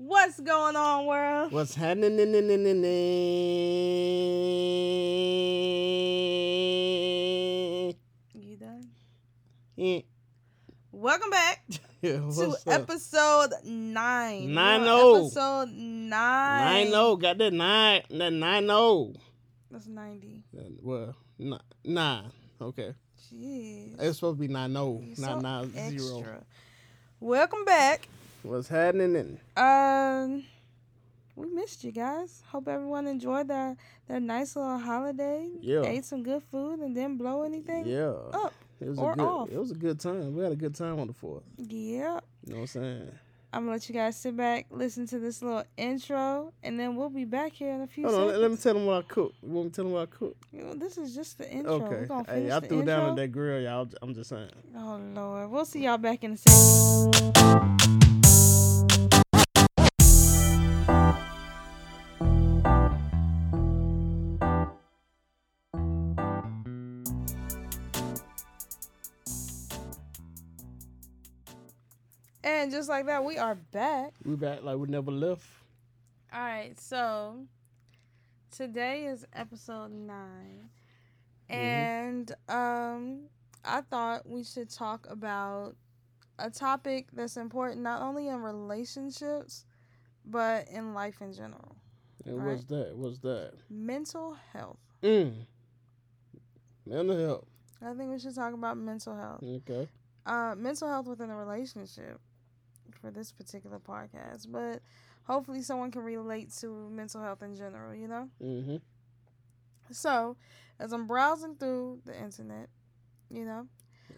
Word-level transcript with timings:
What's 0.00 0.38
going 0.38 0.76
on, 0.76 1.06
world? 1.06 1.50
What's 1.50 1.74
happening? 1.74 2.18
You 8.32 8.56
done? 8.56 8.90
Yeah. 9.74 10.00
Welcome 10.92 11.30
back 11.30 11.64
to 12.04 12.46
up? 12.48 12.68
episode 12.68 13.50
nine. 13.64 14.54
Nine 14.54 14.82
We're 14.82 14.86
on 14.86 15.00
oh. 15.00 15.26
Episode 15.26 15.68
nine. 15.70 16.64
Nine 16.64 16.92
oh, 16.94 17.16
got 17.16 17.38
that 17.38 17.52
nine, 17.52 18.02
that 18.08 18.32
nine 18.32 18.70
oh. 18.70 19.14
That's 19.68 19.88
ninety. 19.88 20.44
Well, 20.80 21.16
n- 21.40 21.58
nine. 21.84 22.30
Okay, 22.62 22.94
Jeez. 23.34 24.00
it's 24.00 24.18
supposed 24.18 24.36
to 24.38 24.46
be 24.46 24.46
nine 24.46 24.76
oh, 24.76 25.02
You're 25.04 25.26
not 25.26 25.38
so 25.38 25.40
nine 25.40 25.72
zero. 25.72 26.18
extra. 26.18 26.44
Welcome 27.18 27.64
back. 27.64 28.06
What's 28.42 28.68
happening? 28.68 29.38
Um, 29.56 30.44
we 31.36 31.46
missed 31.48 31.84
you 31.84 31.92
guys. 31.92 32.42
Hope 32.48 32.68
everyone 32.68 33.06
enjoyed 33.06 33.48
their 33.48 33.76
their 34.08 34.20
nice 34.20 34.56
little 34.56 34.78
holiday. 34.78 35.48
Yeah. 35.60 35.82
Ate 35.84 36.04
some 36.04 36.22
good 36.22 36.42
food 36.50 36.80
and 36.80 36.94
didn't 36.94 37.18
blow 37.18 37.42
anything 37.42 37.86
Yeah, 37.86 38.12
up. 38.32 38.54
it 38.80 38.88
was 38.88 38.98
or 38.98 39.12
a 39.12 39.16
good. 39.16 39.22
off. 39.24 39.48
It 39.50 39.58
was 39.58 39.70
a 39.72 39.74
good 39.74 40.00
time. 40.00 40.34
We 40.36 40.42
had 40.42 40.52
a 40.52 40.56
good 40.56 40.74
time 40.74 40.98
on 41.00 41.08
the 41.08 41.12
fourth. 41.12 41.42
Yeah. 41.58 42.20
You 42.46 42.54
know 42.54 42.54
what 42.54 42.60
I'm 42.60 42.66
saying? 42.68 43.10
I'm 43.52 43.62
gonna 43.62 43.72
let 43.72 43.88
you 43.88 43.94
guys 43.94 44.14
sit 44.16 44.36
back, 44.36 44.66
listen 44.70 45.06
to 45.06 45.18
this 45.18 45.40
little 45.42 45.64
intro, 45.78 46.52
and 46.62 46.78
then 46.78 46.96
we'll 46.96 47.08
be 47.08 47.24
back 47.24 47.52
here 47.52 47.72
in 47.74 47.80
a 47.80 47.86
few 47.86 48.04
Hold 48.04 48.14
seconds. 48.16 48.32
let, 48.32 48.40
let 48.42 48.50
me 48.50 48.56
tell 48.58 48.74
them 48.74 48.84
what 48.86 48.98
I 48.98 49.02
cooked. 49.08 49.36
You 49.42 49.48
want 49.48 49.64
me 49.66 49.70
to 49.70 49.76
tell 49.76 49.84
them 49.86 49.92
what 49.94 50.02
I 50.02 50.06
cooked? 50.06 50.44
You 50.52 50.64
know, 50.64 50.74
this 50.74 50.98
is 50.98 51.14
just 51.14 51.38
the 51.38 51.50
intro. 51.50 51.78
We're 51.78 51.86
Okay. 51.96 52.06
gonna 52.06 52.24
finish 52.24 52.50
Hey, 52.50 52.50
I 52.56 52.60
the 52.60 52.68
threw 52.68 52.78
intro. 52.80 52.94
down 52.94 53.08
on 53.08 53.14
that 53.16 53.28
grill, 53.28 53.60
y'all. 53.62 53.88
I'm 54.02 54.14
just 54.14 54.28
saying. 54.30 54.50
Oh 54.76 55.00
Lord, 55.14 55.50
we'll 55.50 55.64
see 55.64 55.84
y'all 55.84 55.96
back 55.98 56.24
in 56.24 56.32
a 56.32 56.36
second. 56.36 57.87
And 72.58 72.72
just 72.72 72.88
like 72.88 73.06
that, 73.06 73.22
we 73.24 73.38
are 73.38 73.54
back. 73.54 74.14
We 74.24 74.34
back 74.34 74.64
like 74.64 74.76
we 74.78 74.88
never 74.88 75.12
left. 75.12 75.46
All 76.32 76.40
right, 76.40 76.78
so 76.78 77.46
today 78.50 79.04
is 79.06 79.24
episode 79.32 79.92
9 79.92 80.68
Mhm. 81.48 81.54
And 81.56 82.32
um 82.48 83.28
I 83.64 83.82
thought 83.82 84.28
we 84.28 84.42
should 84.42 84.70
talk 84.70 85.06
about 85.08 85.76
a 86.40 86.50
topic 86.50 87.06
that's 87.12 87.36
important 87.36 87.80
not 87.82 88.02
only 88.02 88.26
in 88.26 88.42
relationships 88.42 89.64
but 90.24 90.66
in 90.68 90.94
life 90.94 91.20
in 91.22 91.32
general. 91.32 91.76
And 92.24 92.38
Right. 92.38 92.46
what's 92.48 92.64
that? 92.64 92.96
What's 92.96 93.18
that? 93.20 93.54
Mental 93.70 94.34
health. 94.52 94.80
Mm. 95.02 95.46
Mental 96.86 97.16
health. 97.16 97.46
I 97.80 97.94
think 97.94 98.10
we 98.10 98.18
should 98.18 98.34
talk 98.34 98.52
about 98.52 98.76
mental 98.76 99.14
health. 99.14 99.44
Okay. 99.44 99.88
Uh 100.26 100.56
mental 100.58 100.88
health 100.88 101.06
within 101.06 101.30
a 101.30 101.36
relationship 101.36 102.20
for 103.00 103.10
this 103.10 103.32
particular 103.32 103.78
podcast, 103.78 104.50
but 104.50 104.80
hopefully 105.24 105.62
someone 105.62 105.90
can 105.90 106.02
relate 106.02 106.52
to 106.60 106.88
mental 106.90 107.22
health 107.22 107.42
in 107.42 107.54
general, 107.56 107.94
you 107.94 108.08
know? 108.08 108.28
Mm-hmm. 108.42 108.76
So, 109.90 110.36
as 110.78 110.92
I'm 110.92 111.06
browsing 111.06 111.54
through 111.56 112.00
the 112.04 112.18
internet, 112.18 112.68
you 113.30 113.44
know, 113.44 113.66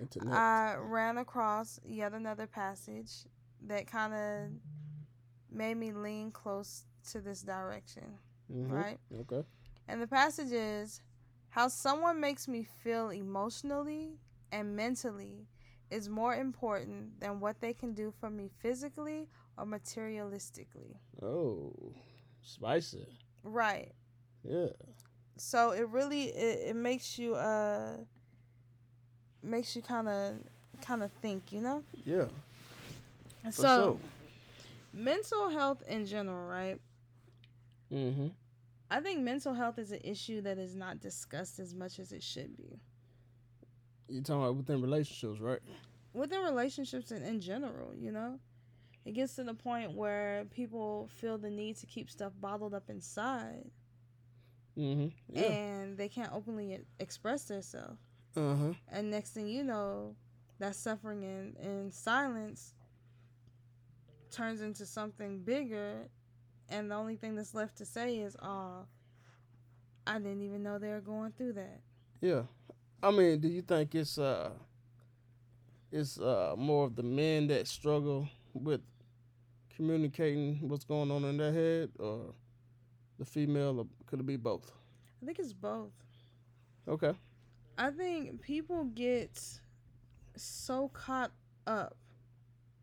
Internet. 0.00 0.32
I 0.32 0.76
ran 0.78 1.18
across 1.18 1.80
yet 1.84 2.12
another 2.12 2.46
passage 2.46 3.10
that 3.66 3.86
kind 3.86 4.14
of 4.14 4.50
made 5.50 5.76
me 5.76 5.92
lean 5.92 6.30
close 6.30 6.84
to 7.10 7.20
this 7.20 7.42
direction, 7.42 8.18
Mhm. 8.50 8.70
right? 8.70 8.98
Okay. 9.12 9.44
And 9.88 10.00
the 10.00 10.06
passage 10.06 10.52
is 10.52 11.02
how 11.50 11.68
someone 11.68 12.20
makes 12.20 12.46
me 12.46 12.62
feel 12.62 13.10
emotionally 13.10 14.18
and 14.52 14.76
mentally 14.76 15.48
is 15.90 16.08
more 16.08 16.34
important 16.34 17.20
than 17.20 17.40
what 17.40 17.60
they 17.60 17.72
can 17.72 17.94
do 17.94 18.12
for 18.20 18.30
me 18.30 18.48
physically 18.60 19.28
or 19.58 19.64
materialistically. 19.64 20.96
Oh, 21.22 21.72
spicy. 22.42 23.06
Right. 23.42 23.92
Yeah. 24.44 24.68
so 25.36 25.72
it 25.72 25.88
really 25.88 26.24
it, 26.28 26.70
it 26.70 26.76
makes 26.76 27.18
you 27.18 27.34
uh 27.34 27.96
makes 29.42 29.74
you 29.76 29.82
kind 29.82 30.08
of 30.08 30.34
kind 30.82 31.02
of 31.02 31.10
think 31.20 31.52
you 31.52 31.60
know 31.60 31.82
Yeah. 32.04 32.26
For 33.44 33.50
so 33.52 34.00
mental 34.92 35.50
health 35.50 35.82
in 35.86 36.06
general 36.06 36.46
right. 36.48 36.78
Mm-hmm. 37.92 38.28
i 38.90 39.00
think 39.00 39.20
mental 39.20 39.52
health 39.54 39.78
is 39.78 39.92
an 39.92 40.00
issue 40.04 40.40
that 40.42 40.58
is 40.58 40.74
not 40.76 41.00
discussed 41.00 41.58
as 41.58 41.74
much 41.74 41.98
as 41.98 42.12
it 42.12 42.22
should 42.22 42.56
be 42.56 42.78
You 44.10 44.20
talking 44.22 44.42
about 44.42 44.56
within 44.56 44.80
relationships, 44.82 45.40
right? 45.40 45.60
within 46.12 46.42
relationships 46.42 47.12
and 47.12 47.24
in 47.24 47.40
general 47.40 47.94
you 47.96 48.10
know 48.10 48.38
it 49.04 49.12
gets 49.12 49.36
to 49.36 49.44
the 49.44 49.54
point 49.54 49.92
where 49.92 50.44
people 50.50 51.08
feel 51.20 51.38
the 51.38 51.48
need 51.50 51.76
to 51.76 51.86
keep 51.86 52.10
stuff 52.10 52.32
bottled 52.40 52.74
up 52.74 52.90
inside 52.90 53.64
Mm-hmm. 54.78 55.08
Yeah. 55.36 55.42
and 55.42 55.96
they 55.98 56.08
can't 56.08 56.32
openly 56.32 56.80
express 57.00 57.44
themselves 57.44 57.98
Uh-huh. 58.36 58.72
And 58.90 59.10
next 59.10 59.30
thing 59.34 59.46
you 59.48 59.62
know, 59.64 60.14
that 60.58 60.74
suffering 60.76 61.22
in, 61.22 61.54
in 61.62 61.90
silence 61.92 62.74
turns 64.30 64.60
into 64.60 64.86
something 64.86 65.40
bigger. 65.40 66.08
And 66.68 66.90
the 66.90 66.94
only 66.94 67.16
thing 67.16 67.34
that's 67.34 67.52
left 67.54 67.78
to 67.78 67.84
say 67.84 68.18
is, 68.18 68.36
oh, 68.40 68.86
I 70.06 70.18
didn't 70.18 70.42
even 70.42 70.62
know 70.62 70.78
they 70.78 70.90
were 70.90 71.00
going 71.00 71.32
through 71.32 71.54
that. 71.54 71.80
Yeah. 72.20 72.42
I 73.02 73.10
mean, 73.10 73.40
do 73.40 73.48
you 73.48 73.62
think 73.62 73.94
it's 73.94 74.18
uh 74.18 74.50
it's 75.90 76.18
uh 76.18 76.54
more 76.56 76.84
of 76.86 76.96
the 76.96 77.02
men 77.02 77.46
that 77.48 77.66
struggle 77.66 78.28
with 78.52 78.82
communicating 79.74 80.58
what's 80.68 80.84
going 80.84 81.10
on 81.10 81.24
in 81.24 81.38
their 81.38 81.52
head 81.52 81.90
or 81.98 82.34
the 83.18 83.24
female 83.24 83.80
or 83.80 83.86
could 84.06 84.20
it 84.20 84.26
be 84.26 84.36
both? 84.36 84.70
I 85.22 85.26
think 85.26 85.38
it's 85.38 85.52
both. 85.52 85.92
Okay. 86.86 87.12
I 87.78 87.90
think 87.90 88.42
people 88.42 88.84
get 88.84 89.40
so 90.36 90.88
caught 90.88 91.30
up 91.66 91.96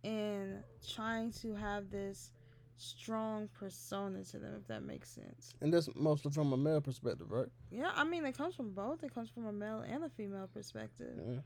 in 0.04 0.64
trying 0.96 1.32
to 1.32 1.54
have 1.54 1.92
this 1.92 2.32
strong 2.78 3.50
persona 3.60 4.24
to 4.26 4.40
them, 4.40 4.56
if 4.60 4.68
that 4.68 4.84
makes 4.84 5.10
sense. 5.10 5.54
And 5.62 5.74
that's 5.74 5.90
mostly 5.96 6.32
from 6.32 6.54
a 6.54 6.58
male 6.58 6.82
perspective, 6.82 7.30
right? 7.30 7.48
Yeah, 7.72 7.92
I 7.96 8.04
mean, 8.04 8.26
it 8.26 8.38
comes 8.38 8.56
from 8.56 8.72
both. 8.74 9.04
It 9.04 9.14
comes 9.14 9.30
from 9.30 9.46
a 9.48 9.52
male 9.54 9.84
and 9.88 10.04
a 10.04 10.10
female 10.10 10.48
perspective. 10.54 11.16
Yeah. 11.18 11.40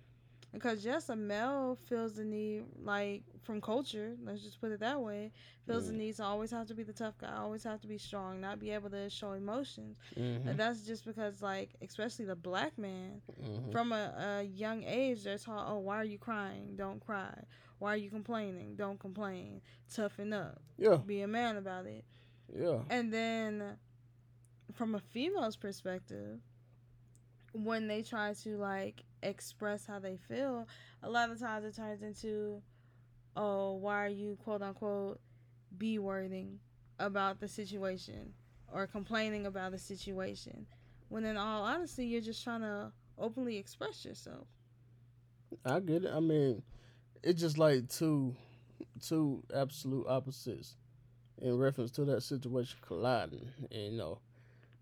Because 0.54 0.84
yes, 0.84 1.08
a 1.08 1.16
male 1.16 1.78
feels 1.88 2.16
the 2.16 2.26
need, 2.26 2.66
like 2.84 3.24
from 3.42 3.62
culture, 3.62 4.16
let's 4.22 4.42
just 4.42 4.60
put 4.60 4.72
it 4.74 4.82
that 4.82 5.00
way, 5.00 5.32
feels 5.66 5.88
the 5.88 5.94
Mm. 5.94 5.98
need 5.98 6.16
to 6.18 6.24
always 6.26 6.52
have 6.52 6.68
to 6.68 6.74
be 6.74 6.84
the 6.84 6.92
tough 6.92 7.18
guy, 7.18 7.34
always 7.38 7.64
have 7.64 7.80
to 7.82 7.88
be 7.88 7.98
strong, 7.98 8.42
not 8.42 8.60
be 8.60 8.72
able 8.72 8.90
to 8.90 9.10
show 9.10 9.32
emotions. 9.32 9.98
Mm-hmm. 10.20 10.50
And 10.50 10.60
that's 10.60 10.86
just 10.86 11.06
because, 11.06 11.42
like, 11.42 11.70
especially 11.82 12.26
the 12.26 12.36
black 12.36 12.78
man, 12.78 13.22
mm-hmm. 13.42 13.72
from 13.72 13.94
a, 13.94 14.40
a 14.40 14.44
young 14.44 14.84
age, 14.84 15.24
they're 15.24 15.38
taught, 15.38 15.68
oh, 15.70 15.80
why 15.80 15.96
are 15.96 16.04
you 16.04 16.18
crying? 16.18 16.76
Don't 16.76 17.00
cry. 17.00 17.34
Why 17.82 17.96
are 17.96 17.98
you 17.98 18.12
complaining? 18.12 18.76
Don't 18.76 19.00
complain. 19.00 19.60
Toughen 19.92 20.34
up. 20.34 20.62
Yeah. 20.78 20.98
Be 20.98 21.22
a 21.22 21.28
man 21.28 21.58
about 21.58 21.88
it. 21.88 22.06
Yeah. 22.56 22.82
And 22.92 23.12
then 23.12 23.64
from 24.76 24.94
a 24.94 25.00
female's 25.00 25.56
perspective, 25.56 26.38
when 27.54 27.88
they 27.88 28.04
try 28.04 28.36
to 28.44 28.58
like 28.58 29.02
express 29.24 29.88
how 29.88 29.98
they 29.98 30.16
feel, 30.16 30.68
a 31.02 31.10
lot 31.10 31.32
of 31.32 31.40
times 31.40 31.66
it 31.66 31.76
turns 31.76 32.04
into, 32.04 32.62
oh, 33.36 33.74
why 33.74 34.06
are 34.06 34.10
you 34.10 34.38
quote 34.44 34.62
unquote 34.62 35.20
be 35.76 35.98
wording 35.98 36.60
about 37.00 37.40
the 37.40 37.48
situation 37.48 38.32
or 38.72 38.86
complaining 38.86 39.48
about 39.48 39.72
the 39.72 39.80
situation? 39.80 40.68
When 41.10 41.26
in 41.26 41.36
all 41.36 41.64
honesty, 41.64 42.06
you're 42.06 42.22
just 42.22 42.44
trying 42.44 42.62
to 42.62 42.92
openly 43.18 43.58
express 43.58 44.06
yourself. 44.06 44.46
I 45.66 45.80
get 45.80 46.04
it. 46.04 46.12
I 46.14 46.20
mean, 46.20 46.62
it's 47.24 47.40
just 47.40 47.58
like 47.58 47.90
two 47.90 48.36
two 49.06 49.44
absolute 49.54 50.06
opposites 50.08 50.76
in 51.42 51.58
reference 51.58 51.92
to 51.92 52.06
that 52.06 52.22
situation 52.22 52.78
colliding. 52.82 53.50
And, 53.72 53.94
you 53.94 53.98
know, 53.98 54.20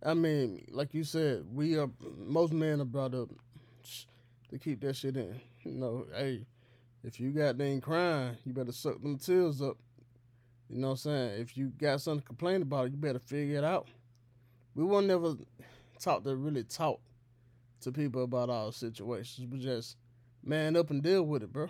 I 0.04 0.14
mean, 0.14 0.66
like 0.72 0.94
you 0.94 1.04
said, 1.04 1.46
we 1.52 1.78
are 1.78 1.90
most 2.18 2.54
men 2.54 2.82
are 2.82 2.86
brought 2.86 3.14
up 3.14 3.30
to 4.50 4.58
keep 4.58 4.82
that 4.82 4.96
shit 4.96 5.18
in. 5.18 5.40
You 5.64 5.74
know, 5.74 6.06
hey, 6.16 6.46
if 7.04 7.20
you 7.20 7.32
got 7.32 7.58
dang 7.58 7.82
crying, 7.82 8.38
you 8.46 8.54
better 8.54 8.72
suck 8.72 9.02
them 9.02 9.18
tears 9.18 9.62
up. 9.62 9.78
You 10.70 10.80
know 10.80 10.90
what 10.90 10.92
I'm 10.92 10.98
saying? 10.98 11.42
If 11.42 11.58
you 11.58 11.68
got 11.78 12.02
something 12.02 12.22
to 12.22 12.28
complain 12.28 12.62
about, 12.62 12.92
you 12.92 12.98
better 12.98 13.20
figure 13.20 13.58
it 13.58 13.64
out. 13.64 13.88
We 14.76 14.84
won't 14.84 15.08
never 15.08 15.36
talk 16.00 16.24
to 16.24 16.36
really 16.36 16.64
talk 16.64 17.02
to 17.82 17.92
people 17.92 18.24
about 18.24 18.50
our 18.50 18.72
situations. 18.72 19.48
We 19.52 19.60
just 19.60 19.98
man 20.44 20.76
up 20.76 20.90
and 20.92 21.02
deal 21.02 21.24
with 21.24 21.44
it, 21.44 21.52
bro. 21.52 21.70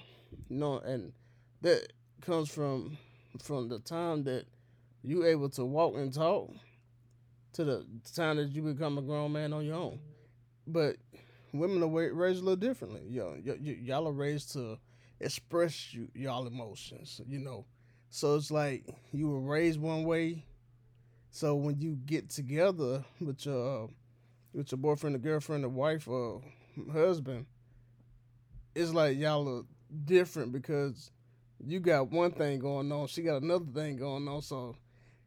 You 0.49 0.57
know, 0.57 0.79
and 0.79 1.13
that 1.61 1.91
comes 2.21 2.49
from 2.49 2.97
from 3.41 3.69
the 3.69 3.79
time 3.79 4.23
that 4.23 4.45
you 5.03 5.25
able 5.25 5.49
to 5.51 5.65
walk 5.65 5.95
and 5.95 6.13
talk 6.13 6.51
to 7.53 7.63
the 7.63 7.85
time 8.13 8.37
that 8.37 8.49
you 8.51 8.61
become 8.61 8.97
a 8.97 9.01
grown 9.01 9.31
man 9.31 9.53
on 9.53 9.65
your 9.65 9.75
own. 9.75 9.99
But 10.67 10.97
women 11.53 11.83
are 11.83 11.87
raised 11.87 12.41
a 12.41 12.45
little 12.45 12.55
differently. 12.55 13.03
Yo, 13.09 13.37
y- 13.45 13.57
y- 13.61 13.79
y'all 13.81 14.07
are 14.07 14.13
raised 14.13 14.53
to 14.53 14.77
express 15.19 15.93
you, 15.93 16.09
y'all 16.15 16.47
emotions, 16.47 17.21
you 17.27 17.39
know. 17.39 17.65
So 18.09 18.35
it's 18.35 18.51
like 18.51 18.85
you 19.11 19.29
were 19.29 19.41
raised 19.41 19.79
one 19.79 20.03
way. 20.03 20.45
So 21.31 21.55
when 21.55 21.79
you 21.81 21.97
get 22.05 22.29
together 22.29 23.05
with 23.21 23.45
your 23.45 23.85
uh, 23.85 23.87
with 24.53 24.71
your 24.71 24.79
boyfriend, 24.79 25.15
or 25.15 25.19
girlfriend, 25.19 25.65
or 25.65 25.69
wife, 25.69 26.07
or 26.07 26.41
husband, 26.91 27.45
it's 28.75 28.91
like 28.91 29.17
y'all 29.17 29.47
are 29.59 29.63
different 30.05 30.51
because 30.51 31.11
you 31.65 31.79
got 31.79 32.11
one 32.11 32.31
thing 32.31 32.59
going 32.59 32.91
on, 32.91 33.07
she 33.07 33.21
got 33.21 33.41
another 33.41 33.65
thing 33.73 33.97
going 33.97 34.27
on. 34.27 34.41
So 34.41 34.75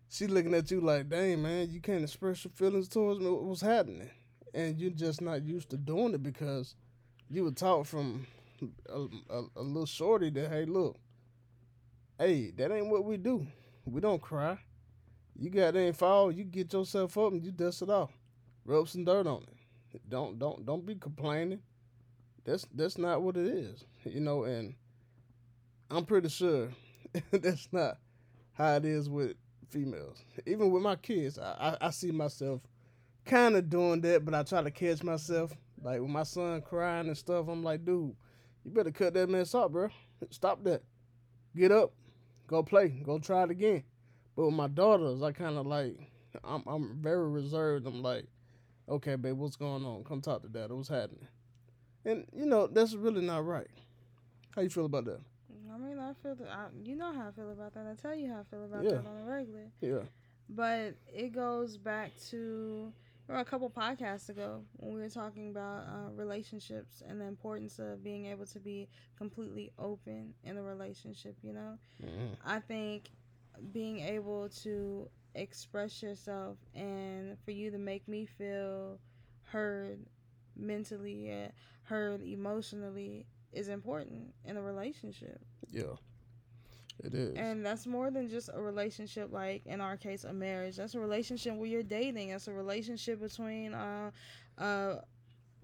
she 0.09 0.27
looking 0.27 0.55
at 0.55 0.71
you 0.71 0.81
like, 0.81 1.09
dang 1.09 1.43
man, 1.43 1.71
you 1.71 1.81
can't 1.81 2.03
express 2.03 2.45
your 2.45 2.53
feelings 2.53 2.89
towards 2.89 3.21
me. 3.21 3.31
What's 3.31 3.61
happening? 3.61 4.11
And 4.55 4.79
you're 4.79 4.91
just 4.91 5.21
not 5.21 5.43
used 5.45 5.71
to 5.71 5.77
doing 5.77 6.15
it 6.15 6.23
because 6.23 6.75
you 7.31 7.45
were 7.45 7.51
taught 7.51 7.87
from 7.87 8.27
a, 8.89 9.07
a, 9.31 9.43
a 9.57 9.63
little 9.63 9.87
shorty 9.87 10.31
that, 10.31 10.51
hey, 10.51 10.65
look, 10.67 10.99
hey, 12.19 12.51
that 12.57 12.71
ain't 12.71 12.89
what 12.89 13.05
we 13.05 13.17
do. 13.17 13.47
We 13.85 14.01
don't 14.01 14.21
cry. 14.21 14.59
You 15.39 15.51
got 15.51 15.75
any 15.75 15.93
fall, 15.93 16.31
you 16.31 16.45
get 16.45 16.73
yourself 16.73 17.17
up 17.17 17.33
and 17.33 17.43
you 17.43 17.51
dust 17.51 17.83
it 17.83 17.91
off. 17.91 18.11
Rub 18.65 18.89
some 18.89 19.05
dirt 19.05 19.27
on 19.27 19.43
it. 19.43 20.09
Don't 20.09 20.39
don't 20.39 20.65
don't 20.65 20.87
be 20.87 20.95
complaining. 20.95 21.61
That's 22.45 22.67
that's 22.75 22.99
not 22.99 23.23
what 23.23 23.37
it 23.37 23.47
is. 23.47 23.85
You 24.05 24.21
know, 24.21 24.45
and 24.45 24.75
I'm 25.91 26.05
pretty 26.05 26.29
sure 26.29 26.69
that's 27.31 27.69
not 27.73 27.99
how 28.53 28.77
it 28.77 28.85
is 28.85 29.09
with 29.09 29.37
females. 29.69 30.25
Even 30.47 30.71
with 30.71 30.83
my 30.83 30.97
kids, 30.97 31.39
I, 31.39 31.77
I, 31.81 31.87
I 31.87 31.91
see 31.91 32.11
myself 32.11 32.61
kind 33.25 33.57
of 33.57 33.71
doing 33.71 34.01
that, 34.03 34.25
but 34.25 34.35
I 34.35 34.43
try 34.43 34.63
to 34.63 34.71
catch 34.71 35.03
myself. 35.03 35.53
Like 35.83 36.01
with 36.01 36.11
my 36.11 36.23
son 36.23 36.63
crying 36.63 37.09
and 37.09 37.17
stuff, 37.17 37.49
I'm 37.49 37.63
like, 37.65 37.85
dude, 37.85 38.15
you 38.65 38.71
better 38.71 38.93
cut 38.93 39.15
that 39.15 39.29
mess 39.29 39.55
off, 39.55 39.73
bro. 39.73 39.89
Stop 40.31 40.63
that. 40.65 40.83
Get 41.57 41.73
up, 41.73 41.93
go 42.47 42.63
play, 42.63 42.89
go 42.89 43.19
try 43.19 43.43
it 43.45 43.51
again. 43.51 43.83
But 44.37 44.47
with 44.47 44.55
my 44.55 44.69
daughters, 44.69 45.23
I 45.23 45.33
kind 45.33 45.59
of 45.59 45.67
like, 45.67 45.99
I'm 46.45 46.63
I'm 46.67 46.97
very 47.01 47.29
reserved. 47.29 47.87
I'm 47.87 48.03
like, 48.03 48.27
okay, 48.89 49.17
babe, 49.17 49.37
what's 49.37 49.57
going 49.57 49.85
on? 49.85 50.05
Come 50.05 50.21
talk 50.21 50.43
to 50.43 50.49
dad. 50.49 50.73
What's 50.73 50.89
happening? 50.89 51.29
And 52.05 52.27
you 52.35 52.47
know 52.47 52.67
that's 52.67 52.95
really 52.95 53.23
not 53.23 53.47
right. 53.47 53.69
How 54.55 54.63
you 54.63 54.71
feel 54.71 54.87
about 54.87 55.05
that? 55.07 55.21
I 55.73 55.79
mean, 55.79 55.99
I 55.99 56.13
feel 56.23 56.35
that 56.35 56.49
I, 56.49 56.67
you 56.85 56.97
know 56.97 57.13
how 57.13 57.29
I 57.29 57.31
feel 57.31 57.51
about 57.51 57.73
that. 57.75 57.87
I 57.87 57.95
tell 58.01 58.15
you 58.15 58.29
how 58.29 58.41
I 58.41 58.45
feel 58.51 58.65
about 58.65 58.85
yeah. 58.85 58.91
that 58.91 59.07
on 59.07 59.23
a 59.23 59.25
regular. 59.25 59.71
Yeah. 59.81 60.03
But 60.49 60.97
it 61.09 61.33
goes 61.33 61.79
back 61.79 62.11
to 62.31 62.93
a 63.29 63.45
couple 63.45 63.71
podcasts 63.71 64.29
ago 64.29 64.63
when 64.77 64.95
we 64.95 65.01
were 65.01 65.09
talking 65.09 65.49
about 65.49 65.85
uh, 65.85 66.11
relationships 66.15 67.03
and 67.07 67.19
the 67.19 67.25
importance 67.25 67.79
of 67.79 68.05
being 68.05 68.27
able 68.27 68.45
to 68.47 68.59
be 68.59 68.89
completely 69.17 69.71
open 69.79 70.35
in 70.45 70.59
a 70.59 70.63
relationship. 70.63 71.37
You 71.43 71.55
know, 71.55 71.79
mm-hmm. 72.05 72.35
I 72.45 72.59
think 72.61 73.11
being 73.73 74.01
able 74.01 74.51
to 74.63 75.09
express 75.35 76.03
yourself 76.03 76.59
and 76.75 77.39
for 77.45 77.53
you 77.53 77.71
to 77.71 77.79
make 77.79 78.07
me 78.07 78.27
feel 78.27 78.99
heard 79.45 80.01
mentally, 80.57 81.33
uh, 81.33 81.49
heard 81.85 82.23
emotionally 82.23 83.27
is 83.53 83.69
important 83.69 84.35
in 84.45 84.57
a 84.57 84.63
relationship. 84.63 85.41
Yeah. 85.71 85.95
It 87.03 87.15
is. 87.15 87.37
And 87.37 87.65
that's 87.65 87.87
more 87.87 88.11
than 88.11 88.29
just 88.29 88.51
a 88.53 88.61
relationship, 88.61 89.33
like 89.33 89.67
in 89.67 89.81
our 89.81 89.97
case, 89.97 90.25
a 90.25 90.33
marriage. 90.33 90.77
That's 90.77 90.95
a 90.95 91.01
relationship 91.01 91.55
where 91.57 91.67
you're 91.67 91.83
dating. 91.83 92.31
That's 92.31 92.49
a 92.49 92.53
relationship 92.53 93.21
between 93.21 93.75
uh, 93.75 94.11
uh, 94.59 94.97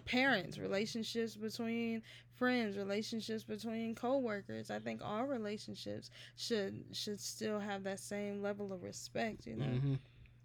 parents, 0.04 0.58
relationships 0.58 1.36
between 1.36 2.02
friends, 2.34 2.76
relationships 2.76 3.44
between 3.44 3.94
coworkers. 3.94 4.70
I 4.70 4.78
think 4.78 5.00
all 5.04 5.24
relationships 5.24 6.10
should 6.36 6.84
should 6.92 7.20
still 7.20 7.60
have 7.60 7.84
that 7.84 8.00
same 8.00 8.42
level 8.42 8.72
of 8.72 8.82
respect. 8.82 9.46
You 9.46 9.56
know, 9.56 9.66
mm-hmm. 9.66 9.94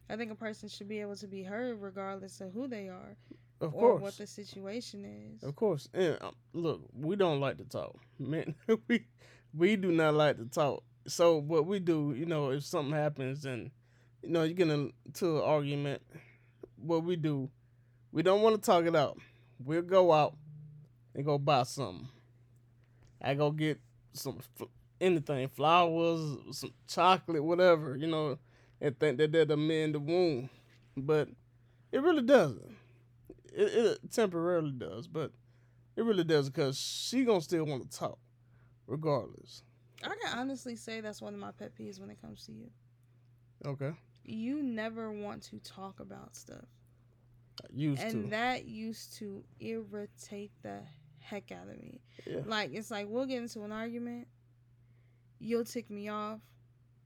I 0.10 0.16
think 0.16 0.31
a 0.31 0.36
person 0.36 0.69
should 0.69 0.90
be 0.90 1.00
able 1.00 1.16
to 1.16 1.28
be 1.28 1.44
heard 1.44 1.81
regardless 1.81 2.42
of 2.42 2.51
who 2.51 2.68
they 2.68 2.90
are. 2.90 3.16
Of 3.63 3.71
course. 3.71 4.01
what 4.01 4.18
the 4.18 4.27
situation 4.27 5.06
is. 5.06 5.44
Of 5.44 5.56
course. 5.56 5.88
And 5.94 6.18
um, 6.21 6.36
look, 6.51 6.81
we 6.94 7.15
don't 7.15 7.39
like 7.39 7.57
to 7.57 7.63
talk. 7.63 7.95
Man, 8.19 8.56
we 8.88 9.06
we 9.54 9.75
do 9.77 9.92
not 9.92 10.15
like 10.15 10.38
to 10.38 10.45
talk. 10.45 10.83
So 11.07 11.38
what 11.38 11.65
we 11.65 11.80
do, 11.80 12.13
you 12.18 12.25
know, 12.25 12.50
if 12.50 12.65
something 12.65 12.94
happens 12.94 13.45
and 13.45 13.71
you 14.21 14.30
know 14.30 14.44
you 14.44 14.54
get 14.54 14.69
into 14.69 15.38
an 15.38 15.44
argument, 15.44 16.01
what 16.75 17.04
we 17.04 17.15
do, 17.15 17.50
we 18.12 18.21
don't 18.21 18.42
want 18.42 18.56
to 18.56 18.62
talk 18.62 18.86
it 18.86 18.95
out. 18.95 19.18
We'll 19.63 19.81
go 19.81 20.12
out 20.12 20.36
and 21.16 21.24
go 21.24 21.38
buy 21.38 21.63
something. 21.63 22.09
I 23.21 23.33
go 23.36 23.51
get 23.51 23.80
some 24.12 24.39
anything, 25.00 25.48
flowers, 25.48 26.38
some 26.51 26.74
chocolate, 26.88 27.44
whatever, 27.44 27.95
you 27.95 28.07
know, 28.07 28.38
and 28.81 29.00
think 29.00 29.18
that 29.19 29.31
they're 29.31 29.45
the 29.45 29.56
mend 29.56 29.95
the 29.95 30.00
wound, 30.00 30.50
but 30.98 31.30
it 31.94 32.01
really 32.01 32.24
doesn't. 32.24 32.72
It, 33.55 34.00
it 34.03 34.11
temporarily 34.11 34.71
does, 34.71 35.07
but 35.07 35.31
it 35.95 36.03
really 36.03 36.23
does 36.23 36.50
because 36.50 36.77
she 36.77 37.23
gonna 37.23 37.41
still 37.41 37.65
want 37.65 37.89
to 37.89 37.97
talk 37.97 38.17
regardless. 38.88 39.63
I 40.03 40.09
can 40.09 40.38
honestly 40.38 40.75
say 40.75 41.01
that's 41.01 41.21
one 41.21 41.33
of 41.33 41.39
my 41.39 41.51
pet 41.51 41.71
peeves 41.79 42.00
when 42.00 42.09
it 42.09 42.21
comes 42.21 42.45
to 42.45 42.51
you. 42.51 42.69
Okay. 43.65 43.94
You 44.25 44.61
never 44.61 45.11
want 45.11 45.44
to 45.44 45.59
talk 45.59 46.00
about 46.00 46.35
stuff. 46.35 46.65
I 47.61 47.67
used 47.71 48.01
and 48.01 48.23
to. 48.25 48.29
that 48.31 48.65
used 48.65 49.15
to 49.17 49.44
irritate 49.59 50.51
the 50.61 50.79
heck 51.19 51.51
out 51.51 51.69
of 51.69 51.77
me. 51.79 52.01
Yeah. 52.25 52.41
Like 52.45 52.71
it's 52.73 52.91
like 52.91 53.07
we'll 53.07 53.25
get 53.25 53.41
into 53.41 53.63
an 53.63 53.71
argument. 53.71 54.27
You'll 55.39 55.65
tick 55.65 55.89
me 55.89 56.09
off. 56.09 56.39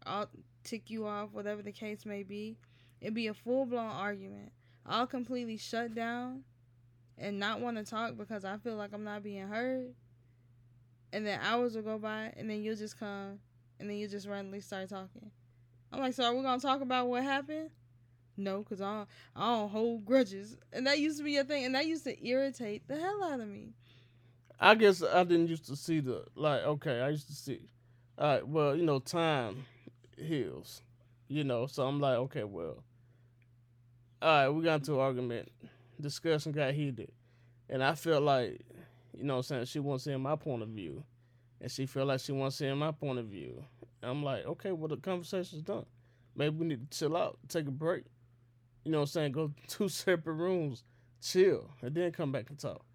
I'll 0.06 0.30
tick 0.64 0.90
you 0.90 1.06
off, 1.06 1.32
whatever 1.34 1.62
the 1.62 1.72
case 1.72 2.06
may 2.06 2.24
be. 2.24 2.58
It'd 3.02 3.14
be 3.14 3.28
a 3.28 3.34
full 3.34 3.66
blown 3.66 3.86
argument. 3.86 4.52
I'll 4.88 5.08
completely 5.08 5.58
shut 5.58 5.94
down 5.94 6.44
and 7.18 7.40
not 7.40 7.60
want 7.60 7.78
to 7.78 7.84
talk 7.84 8.18
because 8.18 8.46
I 8.46 8.58
feel 8.58 8.76
like 8.76 8.94
I'm 8.94 9.04
not 9.04 9.24
being 9.24 9.48
heard 9.48 9.94
and 11.14 11.26
then 11.26 11.40
hours 11.42 11.76
will 11.76 11.84
go 11.84 11.98
by, 11.98 12.34
and 12.36 12.50
then 12.50 12.64
you'll 12.64 12.76
just 12.76 13.00
come, 13.00 13.40
and 13.80 13.90
then 13.90 13.98
you 13.98 14.08
just 14.08 14.28
randomly 14.28 14.62
start 14.62 14.90
talking. 14.90 15.32
I'm 15.92 16.00
like, 16.00 16.14
so 16.14 16.24
are 16.26 16.36
we 16.36 16.42
gonna 16.42 16.60
talk 16.60 16.82
about 16.82 17.08
what 17.08 17.24
happened? 17.24 17.70
No, 18.36 18.62
cause 18.64 18.82
I 18.82 18.98
don't, 18.98 19.10
I 19.36 19.56
don't 19.56 19.70
hold 19.70 20.06
grudges, 20.06 20.58
and 20.74 20.86
that 20.86 21.00
used 21.00 21.18
to 21.18 21.24
be 21.24 21.38
a 21.38 21.44
thing, 21.44 21.66
and 21.66 21.76
that 21.76 21.88
used 21.88 22.04
to 22.04 22.28
irritate 22.28 22.88
the 22.88 22.98
hell 22.98 23.24
out 23.24 23.40
of 23.40 23.48
me. 23.48 23.74
I 24.60 24.76
guess 24.76 25.04
I 25.04 25.24
didn't 25.24 25.48
used 25.48 25.66
to 25.68 25.76
see 25.76 26.00
the 26.00 26.26
like. 26.36 26.64
Okay, 26.64 27.00
I 27.00 27.10
used 27.10 27.28
to 27.28 27.34
see. 27.34 27.62
All 28.18 28.28
right, 28.28 28.48
well, 28.48 28.76
you 28.76 28.84
know, 28.84 29.00
time 29.00 29.66
heals. 30.18 30.82
You 31.28 31.44
know, 31.44 31.68
so 31.68 31.86
I'm 31.86 32.00
like, 32.00 32.16
okay, 32.16 32.44
well, 32.44 32.84
all 34.22 34.30
right, 34.30 34.50
we 34.50 34.64
got 34.64 34.76
into 34.76 34.94
an 34.94 35.00
argument, 35.00 35.50
discussion 36.00 36.52
got 36.52 36.74
heated, 36.74 37.12
and 37.70 37.84
I 37.84 37.96
felt 37.96 38.24
like 38.24 38.62
you 39.18 39.24
know 39.24 39.36
what 39.36 39.40
I'm 39.40 39.44
saying, 39.44 39.66
she 39.66 39.80
wants 39.80 40.04
to 40.04 40.12
see 40.12 40.16
my 40.16 40.36
point 40.36 40.62
of 40.62 40.70
view. 40.70 41.04
And 41.60 41.72
she 41.72 41.88
felt 41.88 42.08
like 42.08 42.20
she 42.20 42.32
wants 42.32 42.58
to 42.58 42.66
see 42.66 42.74
my 42.74 42.92
point 42.92 43.18
of 43.18 43.26
view. 43.26 43.64
And 44.02 44.12
I'm 44.12 44.24
like, 44.24 44.46
okay, 44.46 44.72
well 44.72 44.88
the 44.88 44.98
conversation's 44.98 45.64
done. 45.64 45.86
Maybe 46.36 46.56
we 46.56 46.68
need 46.68 46.92
to 46.92 46.98
chill 46.98 47.18
out, 47.18 47.40
take 47.50 47.68
a 47.68 47.72
break. 47.72 48.04
You 48.84 48.92
know 48.92 49.00
what 49.00 49.04
I'm 49.04 49.08
saying? 49.08 49.32
Go 49.32 49.52
two 49.68 49.90
separate 49.90 50.34
rooms, 50.34 50.84
chill, 51.22 51.72
and 51.82 51.96
then 51.96 52.12
come 52.12 52.32
back 52.32 52.50
and 52.50 52.60
talk. 52.60 52.86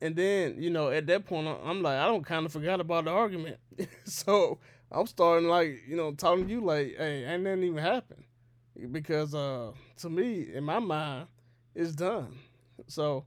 And 0.00 0.14
then, 0.14 0.62
you 0.62 0.70
know, 0.70 0.90
at 0.90 1.06
that 1.06 1.24
point, 1.24 1.48
I'm 1.48 1.82
like, 1.82 1.98
I 1.98 2.06
don't 2.06 2.24
kind 2.24 2.46
of 2.46 2.52
forgot 2.52 2.80
about 2.80 3.06
the 3.06 3.10
argument. 3.10 3.56
so 4.04 4.58
I'm 4.92 5.06
starting 5.06 5.48
like, 5.48 5.82
you 5.88 5.96
know, 5.96 6.12
talking 6.12 6.46
to 6.46 6.52
you 6.52 6.60
like, 6.60 6.94
hey, 6.96 7.24
ain't 7.24 7.42
nothing 7.42 7.64
even 7.64 7.82
happened. 7.82 8.22
Because 8.90 9.34
uh 9.34 9.72
to 9.98 10.10
me, 10.10 10.48
in 10.54 10.64
my 10.64 10.78
mind, 10.78 11.26
it's 11.74 11.92
done. 11.92 12.36
So 12.88 13.26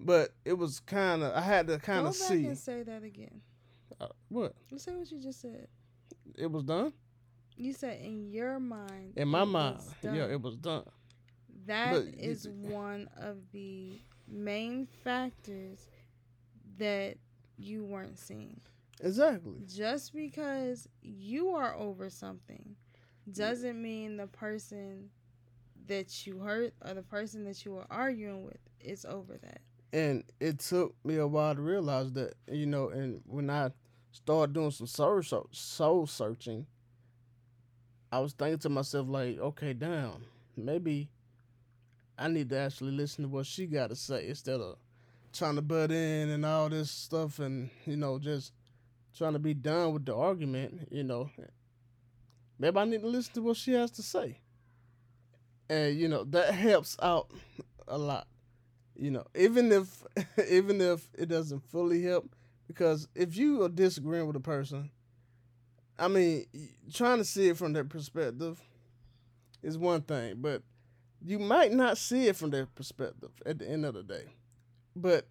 but 0.00 0.30
it 0.44 0.54
was 0.54 0.80
kind 0.80 1.22
of 1.22 1.32
I 1.34 1.40
had 1.40 1.66
to 1.68 1.78
kind 1.78 2.06
of 2.06 2.14
see. 2.14 2.46
and 2.46 2.58
say 2.58 2.82
that 2.82 3.02
again. 3.02 3.40
Uh, 4.00 4.08
what? 4.28 4.54
You 4.70 4.78
say 4.78 4.94
what 4.94 5.10
you 5.10 5.20
just 5.20 5.40
said. 5.40 5.68
It 6.36 6.50
was 6.50 6.64
done. 6.64 6.92
You 7.56 7.72
said 7.72 8.00
in 8.02 8.30
your 8.30 8.60
mind. 8.60 9.14
In 9.16 9.28
my 9.28 9.44
mind, 9.44 9.78
yeah, 10.02 10.26
it 10.26 10.40
was 10.40 10.56
done. 10.56 10.84
That 11.66 11.92
but 11.92 12.04
is 12.18 12.48
one 12.48 13.08
of 13.16 13.38
the 13.52 13.98
main 14.28 14.86
factors 15.02 15.88
that 16.78 17.16
you 17.56 17.84
weren't 17.84 18.18
seeing. 18.18 18.60
Exactly. 19.02 19.62
Just 19.66 20.14
because 20.14 20.88
you 21.02 21.50
are 21.50 21.74
over 21.74 22.10
something 22.10 22.76
doesn't 23.32 23.80
mean 23.80 24.16
the 24.16 24.26
person 24.26 25.10
that 25.86 26.26
you 26.26 26.38
hurt 26.38 26.74
or 26.84 26.94
the 26.94 27.02
person 27.02 27.44
that 27.44 27.64
you 27.64 27.72
were 27.72 27.86
arguing 27.90 28.44
with 28.44 28.58
is 28.80 29.04
over 29.04 29.36
that 29.38 29.60
and 29.92 30.24
it 30.40 30.58
took 30.58 30.94
me 31.04 31.16
a 31.16 31.26
while 31.26 31.54
to 31.54 31.60
realize 31.60 32.12
that 32.12 32.34
you 32.50 32.66
know 32.66 32.88
and 32.88 33.20
when 33.26 33.50
i 33.50 33.70
started 34.12 34.52
doing 34.52 34.70
some 34.70 34.86
soul 34.86 35.22
soul 35.52 36.06
searching 36.06 36.66
I 38.12 38.20
was 38.20 38.32
thinking 38.32 38.58
to 38.60 38.68
myself 38.68 39.08
like, 39.08 39.38
okay, 39.38 39.72
damn, 39.72 40.24
maybe 40.56 41.10
I 42.16 42.28
need 42.28 42.48
to 42.50 42.58
actually 42.58 42.92
listen 42.92 43.24
to 43.24 43.28
what 43.28 43.46
she 43.46 43.66
got 43.66 43.90
to 43.90 43.96
say 43.96 44.28
instead 44.28 44.60
of 44.60 44.76
trying 45.32 45.56
to 45.56 45.62
butt 45.62 45.90
in 45.90 46.30
and 46.30 46.46
all 46.46 46.68
this 46.68 46.90
stuff 46.90 47.40
and 47.40 47.68
you 47.84 47.96
know 47.96 48.18
just 48.18 48.52
trying 49.16 49.34
to 49.34 49.38
be 49.38 49.54
done 49.54 49.92
with 49.92 50.06
the 50.06 50.14
argument. 50.14 50.88
You 50.90 51.04
know, 51.04 51.30
maybe 52.58 52.78
I 52.78 52.84
need 52.84 53.02
to 53.02 53.08
listen 53.08 53.34
to 53.34 53.42
what 53.42 53.56
she 53.56 53.72
has 53.72 53.90
to 53.92 54.02
say, 54.02 54.38
and 55.68 55.98
you 55.98 56.08
know 56.08 56.24
that 56.24 56.54
helps 56.54 56.96
out 57.02 57.30
a 57.88 57.98
lot. 57.98 58.26
You 58.98 59.10
know, 59.10 59.24
even 59.34 59.72
if 59.72 60.02
even 60.50 60.80
if 60.80 61.06
it 61.18 61.28
doesn't 61.28 61.60
fully 61.70 62.02
help, 62.02 62.34
because 62.66 63.08
if 63.14 63.36
you 63.36 63.62
are 63.62 63.68
disagreeing 63.68 64.26
with 64.26 64.36
a 64.36 64.40
person, 64.40 64.90
I 65.98 66.08
mean, 66.08 66.46
trying 66.92 67.18
to 67.18 67.24
see 67.24 67.48
it 67.48 67.56
from 67.56 67.72
their 67.72 67.84
perspective 67.84 68.60
is 69.62 69.78
one 69.78 70.02
thing, 70.02 70.36
but 70.38 70.62
you 71.24 71.38
might 71.38 71.72
not 71.72 71.98
see 71.98 72.28
it 72.28 72.36
from 72.36 72.50
their 72.50 72.66
perspective 72.66 73.30
at 73.44 73.58
the 73.58 73.68
end 73.68 73.84
of 73.84 73.94
the 73.94 74.02
day. 74.02 74.24
But 74.94 75.26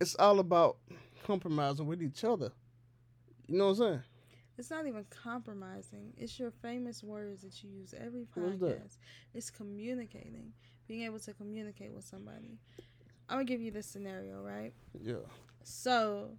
it's 0.00 0.14
all 0.16 0.38
about 0.40 0.76
compromising 1.24 1.86
with 1.86 2.02
each 2.02 2.24
other. 2.24 2.52
You 3.46 3.58
know 3.58 3.66
what 3.66 3.70
I'm 3.70 3.76
saying? 3.76 4.02
It's 4.58 4.70
not 4.70 4.86
even 4.88 5.04
compromising. 5.08 6.12
It's 6.16 6.38
your 6.38 6.50
famous 6.50 7.04
words 7.04 7.42
that 7.42 7.62
you 7.62 7.70
use 7.70 7.94
every 7.96 8.26
podcast. 8.36 8.98
It's 9.32 9.50
communicating. 9.50 10.52
Being 10.88 11.04
able 11.04 11.20
to 11.20 11.32
communicate 11.32 11.92
with 11.92 12.04
somebody. 12.04 12.58
I'm 13.28 13.36
gonna 13.36 13.44
give 13.44 13.60
you 13.60 13.70
this 13.70 13.86
scenario, 13.86 14.42
right? 14.42 14.72
Yeah. 15.00 15.16
So, 15.62 16.30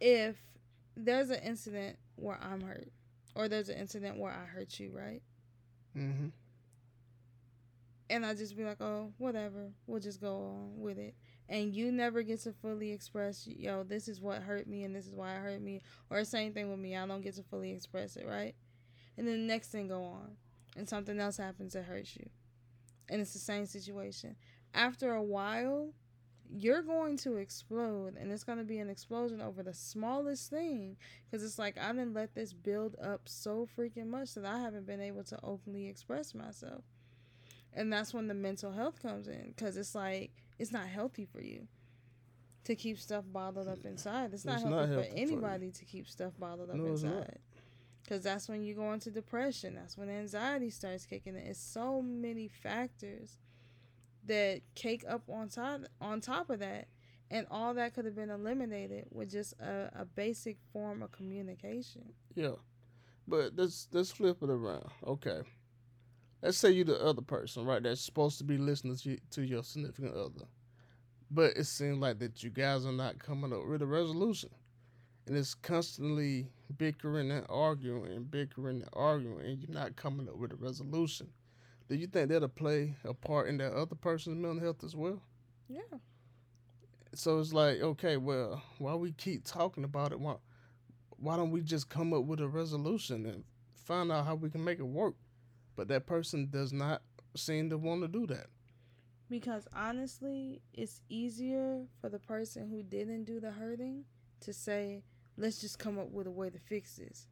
if 0.00 0.36
there's 0.96 1.30
an 1.30 1.40
incident 1.44 1.96
where 2.16 2.38
I'm 2.42 2.60
hurt, 2.60 2.88
or 3.34 3.48
there's 3.48 3.70
an 3.70 3.78
incident 3.78 4.18
where 4.18 4.32
I 4.32 4.44
hurt 4.44 4.78
you, 4.78 4.90
right? 4.92 5.22
Mm-hmm. 5.96 6.28
And 8.10 8.26
I 8.26 8.34
just 8.34 8.56
be 8.56 8.64
like, 8.64 8.80
oh, 8.80 9.12
whatever, 9.18 9.70
we'll 9.86 10.00
just 10.00 10.20
go 10.20 10.34
on 10.34 10.80
with 10.80 10.98
it. 10.98 11.14
And 11.50 11.74
you 11.74 11.90
never 11.90 12.22
get 12.22 12.40
to 12.42 12.52
fully 12.52 12.92
express, 12.92 13.44
yo, 13.44 13.82
this 13.82 14.06
is 14.06 14.20
what 14.20 14.40
hurt 14.40 14.68
me 14.68 14.84
and 14.84 14.94
this 14.94 15.06
is 15.06 15.12
why 15.12 15.34
it 15.34 15.40
hurt 15.40 15.60
me. 15.60 15.82
Or 16.08 16.22
same 16.22 16.52
thing 16.52 16.70
with 16.70 16.78
me, 16.78 16.96
I 16.96 17.04
don't 17.06 17.22
get 17.22 17.34
to 17.34 17.42
fully 17.42 17.72
express 17.72 18.14
it, 18.14 18.24
right? 18.24 18.54
And 19.18 19.26
then 19.26 19.34
the 19.34 19.52
next 19.52 19.72
thing 19.72 19.88
go 19.88 20.04
on, 20.04 20.36
and 20.76 20.88
something 20.88 21.18
else 21.18 21.36
happens 21.36 21.72
that 21.72 21.82
hurts 21.82 22.16
you. 22.16 22.30
And 23.08 23.20
it's 23.20 23.32
the 23.32 23.40
same 23.40 23.66
situation. 23.66 24.36
After 24.72 25.12
a 25.12 25.22
while, 25.22 25.92
you're 26.52 26.82
going 26.82 27.16
to 27.16 27.36
explode 27.36 28.16
and 28.16 28.32
it's 28.32 28.44
going 28.44 28.58
to 28.58 28.64
be 28.64 28.78
an 28.78 28.90
explosion 28.90 29.40
over 29.40 29.62
the 29.62 29.74
smallest 29.74 30.50
thing 30.50 30.96
because 31.24 31.44
it's 31.44 31.60
like 31.60 31.78
i 31.78 31.92
didn't 31.92 32.12
let 32.12 32.34
this 32.34 32.52
build 32.52 32.96
up 33.00 33.20
so 33.26 33.68
freaking 33.78 34.08
much 34.08 34.34
that 34.34 34.44
i 34.44 34.58
haven't 34.58 34.84
been 34.84 35.00
able 35.00 35.22
to 35.22 35.38
openly 35.44 35.86
express 35.86 36.34
myself 36.34 36.82
and 37.72 37.92
that's 37.92 38.12
when 38.12 38.26
the 38.26 38.34
mental 38.34 38.72
health 38.72 39.00
comes 39.00 39.28
in 39.28 39.52
because 39.54 39.76
it's 39.76 39.94
like 39.94 40.32
it's 40.60 40.72
not 40.72 40.86
healthy 40.86 41.24
for 41.24 41.40
you 41.40 41.66
to 42.64 42.74
keep 42.74 42.98
stuff 42.98 43.24
bottled 43.32 43.66
up 43.66 43.84
inside. 43.84 44.32
It's 44.34 44.44
not, 44.44 44.56
It's 44.56 44.62
healthy, 44.64 44.76
not 44.76 44.88
for 44.88 44.94
healthy 44.94 45.10
for 45.10 45.16
anybody 45.16 45.70
to 45.70 45.84
keep 45.86 46.06
stuff 46.06 46.32
bottled 46.38 46.70
up 46.70 46.76
No, 46.76 46.86
inside. 46.86 47.38
Because 48.02 48.22
that's 48.22 48.48
when 48.48 48.62
you 48.62 48.74
go 48.74 48.92
into 48.92 49.10
depression. 49.10 49.74
That's 49.74 49.96
when 49.96 50.10
anxiety 50.10 50.68
starts 50.68 51.06
kicking 51.06 51.34
in. 51.34 51.42
It's 51.42 51.58
so 51.58 52.02
many 52.02 52.48
factors 52.48 53.38
that 54.26 54.60
cake 54.74 55.04
up 55.08 55.22
on 55.30 55.48
top 55.48 55.80
on 56.00 56.20
top 56.20 56.50
of 56.50 56.58
that. 56.58 56.88
And 57.30 57.46
all 57.50 57.74
that 57.74 57.94
could 57.94 58.04
have 58.04 58.16
been 58.16 58.30
eliminated 58.30 59.06
with 59.12 59.30
just 59.30 59.54
a, 59.60 59.90
a 59.94 60.04
basic 60.04 60.58
form 60.72 61.02
of 61.02 61.12
communication. 61.12 62.12
Yeah. 62.34 62.56
But 63.26 63.52
let's 63.56 63.88
let's 63.92 64.10
flip 64.10 64.42
it 64.42 64.50
around. 64.50 64.90
Okay. 65.06 65.42
Let's 66.42 66.58
say 66.58 66.70
you're 66.70 66.84
the 66.84 67.02
other 67.02 67.22
person, 67.22 67.64
right? 67.64 67.82
That's 67.82 68.00
supposed 68.00 68.38
to 68.38 68.44
be 68.44 68.56
listening 68.56 68.96
to, 68.96 69.10
you, 69.10 69.18
to 69.32 69.42
your 69.42 69.62
significant 69.62 70.14
other. 70.14 70.46
But 71.30 71.56
it 71.56 71.64
seems 71.64 71.98
like 71.98 72.18
that 72.20 72.42
you 72.42 72.50
guys 72.50 72.86
are 72.86 72.92
not 72.92 73.18
coming 73.18 73.52
up 73.52 73.66
with 73.66 73.82
a 73.82 73.86
resolution. 73.86 74.50
And 75.26 75.36
it's 75.36 75.54
constantly 75.54 76.48
bickering 76.76 77.30
and 77.30 77.46
arguing 77.48 78.12
and 78.12 78.30
bickering 78.30 78.80
and 78.80 78.88
arguing 78.94 79.40
and 79.46 79.60
you're 79.60 79.70
not 79.70 79.94
coming 79.96 80.28
up 80.28 80.36
with 80.36 80.52
a 80.52 80.56
resolution. 80.56 81.28
Do 81.88 81.94
you 81.94 82.06
think 82.06 82.30
that'll 82.30 82.48
play 82.48 82.96
a 83.04 83.12
part 83.14 83.48
in 83.48 83.58
that 83.58 83.74
other 83.74 83.94
person's 83.94 84.38
mental 84.38 84.60
health 84.60 84.82
as 84.82 84.96
well? 84.96 85.22
yeah 85.68 85.98
so 87.14 87.38
it's 87.40 87.52
like, 87.52 87.80
okay, 87.80 88.16
well, 88.16 88.62
why 88.78 88.94
we 88.94 89.12
keep 89.12 89.44
talking 89.44 89.84
about 89.84 90.12
it? 90.12 90.20
Why, 90.20 90.36
why 91.10 91.36
don't 91.36 91.50
we 91.50 91.60
just 91.60 91.88
come 91.88 92.12
up 92.12 92.24
with 92.24 92.40
a 92.40 92.48
resolution 92.48 93.26
and 93.26 93.44
find 93.74 94.12
out 94.12 94.26
how 94.26 94.36
we 94.36 94.50
can 94.50 94.64
make 94.64 94.78
it 94.78 94.86
work? 94.86 95.14
But 95.76 95.88
that 95.88 96.06
person 96.06 96.48
does 96.50 96.72
not 96.72 97.02
seem 97.36 97.70
to 97.70 97.78
want 97.78 98.02
to 98.02 98.08
do 98.08 98.26
that. 98.28 98.46
because 99.30 99.68
honestly 99.74 100.60
it's 100.74 101.00
easier 101.08 101.84
for 102.00 102.08
the 102.08 102.18
person 102.18 102.68
who 102.68 102.82
didn't 102.82 103.24
do 103.24 103.38
the 103.38 103.50
hurting 103.52 104.04
to 104.40 104.52
say 104.52 105.04
let's 105.36 105.60
just 105.60 105.78
come 105.78 105.98
up 105.98 106.10
with 106.10 106.26
a 106.26 106.30
way 106.30 106.50
to 106.50 106.58
fix 106.58 106.96
this 106.96 107.28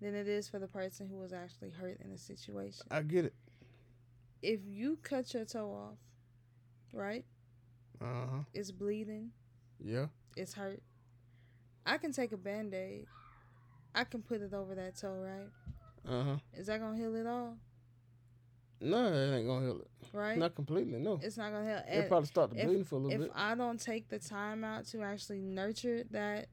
than 0.00 0.14
it 0.14 0.26
is 0.26 0.48
for 0.48 0.58
the 0.58 0.66
person 0.66 1.06
who 1.08 1.16
was 1.18 1.32
actually 1.34 1.68
hurt 1.70 1.98
in 2.02 2.10
a 2.12 2.16
situation 2.18 2.86
I 2.90 3.02
get 3.02 3.26
it. 3.26 3.34
if 4.40 4.60
you 4.66 4.96
cut 5.02 5.34
your 5.34 5.44
toe 5.44 5.70
off 5.72 5.98
right 6.94 7.26
Uh 8.00 8.04
huh. 8.30 8.42
it's 8.54 8.70
bleeding 8.72 9.30
Yeah. 9.78 10.06
it's 10.36 10.54
hurt. 10.54 10.82
I 11.84 11.98
can 11.98 12.12
take 12.12 12.32
a 12.32 12.36
band 12.38 12.72
aid. 12.74 13.06
I 13.94 14.04
can 14.04 14.22
put 14.22 14.40
it 14.40 14.54
over 14.54 14.74
that 14.76 14.96
toe, 14.96 15.16
right? 15.20 15.50
Uh 16.08 16.24
huh. 16.24 16.36
Is 16.54 16.68
that 16.68 16.80
gonna 16.80 16.96
heal 16.96 17.14
it 17.16 17.26
all? 17.26 17.56
No, 18.82 19.06
it 19.12 19.36
ain't 19.36 19.46
gonna 19.46 19.66
heal 19.66 19.80
it. 19.80 19.88
Right? 20.12 20.36
Not 20.36 20.54
completely. 20.54 20.98
No. 20.98 21.18
it's 21.22 21.36
not 21.36 21.52
gonna 21.52 21.64
help. 21.64 21.84
It 21.88 22.08
probably 22.08 22.26
start 22.26 22.50
the 22.50 22.58
if- 22.58 22.66
bleeding 22.66 22.84
for 22.84 22.96
a 22.96 22.98
little 22.98 23.12
if 23.12 23.18
bit. 23.18 23.30
If 23.30 23.36
I 23.36 23.54
don't 23.54 23.80
take 23.80 24.08
the 24.08 24.18
time 24.18 24.64
out 24.64 24.86
to 24.88 25.02
actually 25.02 25.40
nurture 25.40 26.04
that 26.10 26.48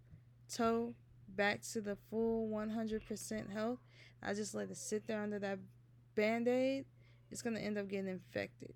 toe 0.54 0.94
back 1.36 1.62
to 1.74 1.82
the 1.82 1.96
full 2.10 2.50
100% 2.50 3.52
health, 3.52 3.80
I 4.22 4.34
just 4.34 4.54
let 4.54 4.70
it 4.70 4.78
sit 4.78 5.08
there 5.08 5.22
under 5.22 5.40
that 5.40 5.60
band 6.16 6.48
aid, 6.48 6.86
it's 7.32 7.42
gonna 7.42 7.60
end 7.60 7.78
up 7.78 7.88
getting 7.88 8.08
infected. 8.08 8.74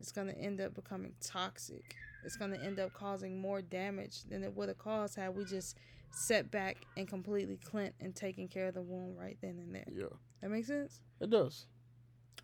It's 0.00 0.12
gonna 0.12 0.32
end 0.32 0.60
up 0.60 0.74
becoming 0.74 1.14
toxic. 1.20 1.96
It's 2.24 2.36
gonna 2.36 2.58
end 2.58 2.78
up 2.78 2.92
causing 2.92 3.40
more 3.40 3.60
damage 3.62 4.24
than 4.24 4.42
it 4.42 4.54
would 4.54 4.68
have 4.68 4.78
caused 4.78 5.16
had 5.16 5.34
we 5.36 5.44
just 5.44 5.76
set 6.10 6.50
back 6.50 6.78
and 6.96 7.08
completely 7.08 7.58
cleansed 7.64 7.96
and 8.00 8.14
taken 8.14 8.48
care 8.48 8.68
of 8.68 8.74
the 8.74 8.82
wound 8.82 9.18
right 9.18 9.36
then 9.40 9.58
and 9.58 9.74
there. 9.74 9.86
Yeah. 9.92 10.06
That 10.40 10.50
makes 10.50 10.68
sense? 10.68 11.00
It 11.20 11.30
does. 11.30 11.66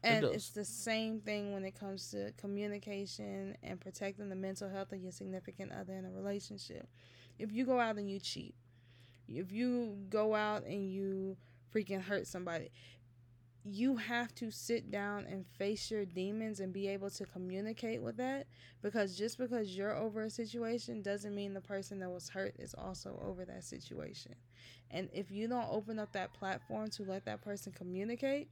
And 0.02 0.22
does. 0.22 0.34
it's 0.34 0.50
the 0.50 0.64
same 0.64 1.20
thing 1.20 1.52
when 1.52 1.64
it 1.64 1.78
comes 1.78 2.10
to 2.12 2.32
communication 2.38 3.56
and 3.62 3.80
protecting 3.80 4.28
the 4.28 4.36
mental 4.36 4.68
health 4.68 4.92
of 4.92 5.02
your 5.02 5.12
significant 5.12 5.72
other 5.72 5.92
in 5.92 6.06
a 6.06 6.10
relationship. 6.10 6.88
If 7.38 7.52
you 7.52 7.66
go 7.66 7.78
out 7.78 7.96
and 7.96 8.10
you 8.10 8.18
cheat, 8.18 8.54
if 9.28 9.52
you 9.52 9.96
go 10.08 10.34
out 10.34 10.64
and 10.64 10.90
you 10.90 11.36
freaking 11.74 12.02
hurt 12.02 12.26
somebody, 12.26 12.70
you 13.64 13.96
have 13.96 14.34
to 14.34 14.50
sit 14.50 14.90
down 14.90 15.26
and 15.26 15.46
face 15.58 15.90
your 15.90 16.06
demons 16.06 16.60
and 16.60 16.72
be 16.72 16.88
able 16.88 17.10
to 17.10 17.26
communicate 17.26 18.00
with 18.00 18.16
that 18.16 18.46
because 18.80 19.18
just 19.18 19.36
because 19.36 19.76
you're 19.76 19.94
over 19.94 20.22
a 20.22 20.30
situation 20.30 21.02
doesn't 21.02 21.34
mean 21.34 21.52
the 21.52 21.60
person 21.60 22.00
that 22.00 22.10
was 22.10 22.30
hurt 22.30 22.54
is 22.58 22.74
also 22.74 23.20
over 23.22 23.44
that 23.44 23.62
situation. 23.62 24.34
And 24.90 25.10
if 25.12 25.30
you 25.30 25.46
don't 25.46 25.68
open 25.70 25.98
up 25.98 26.12
that 26.12 26.32
platform 26.32 26.88
to 26.90 27.02
let 27.02 27.26
that 27.26 27.42
person 27.42 27.72
communicate, 27.72 28.48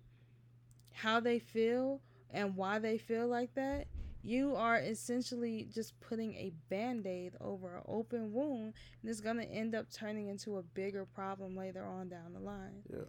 how 1.02 1.20
they 1.20 1.38
feel 1.38 2.00
and 2.30 2.56
why 2.56 2.78
they 2.78 2.98
feel 2.98 3.26
like 3.26 3.54
that, 3.54 3.86
you 4.22 4.54
are 4.56 4.78
essentially 4.78 5.68
just 5.72 5.98
putting 6.00 6.34
a 6.34 6.52
band 6.68 7.06
aid 7.06 7.34
over 7.40 7.76
an 7.76 7.82
open 7.86 8.32
wound, 8.32 8.74
and 9.00 9.10
it's 9.10 9.20
going 9.20 9.36
to 9.36 9.44
end 9.44 9.74
up 9.74 9.86
turning 9.92 10.28
into 10.28 10.58
a 10.58 10.62
bigger 10.62 11.04
problem 11.06 11.56
later 11.56 11.84
on 11.84 12.08
down 12.08 12.32
the 12.34 12.40
line 12.40 12.82
Yeah. 12.92 13.04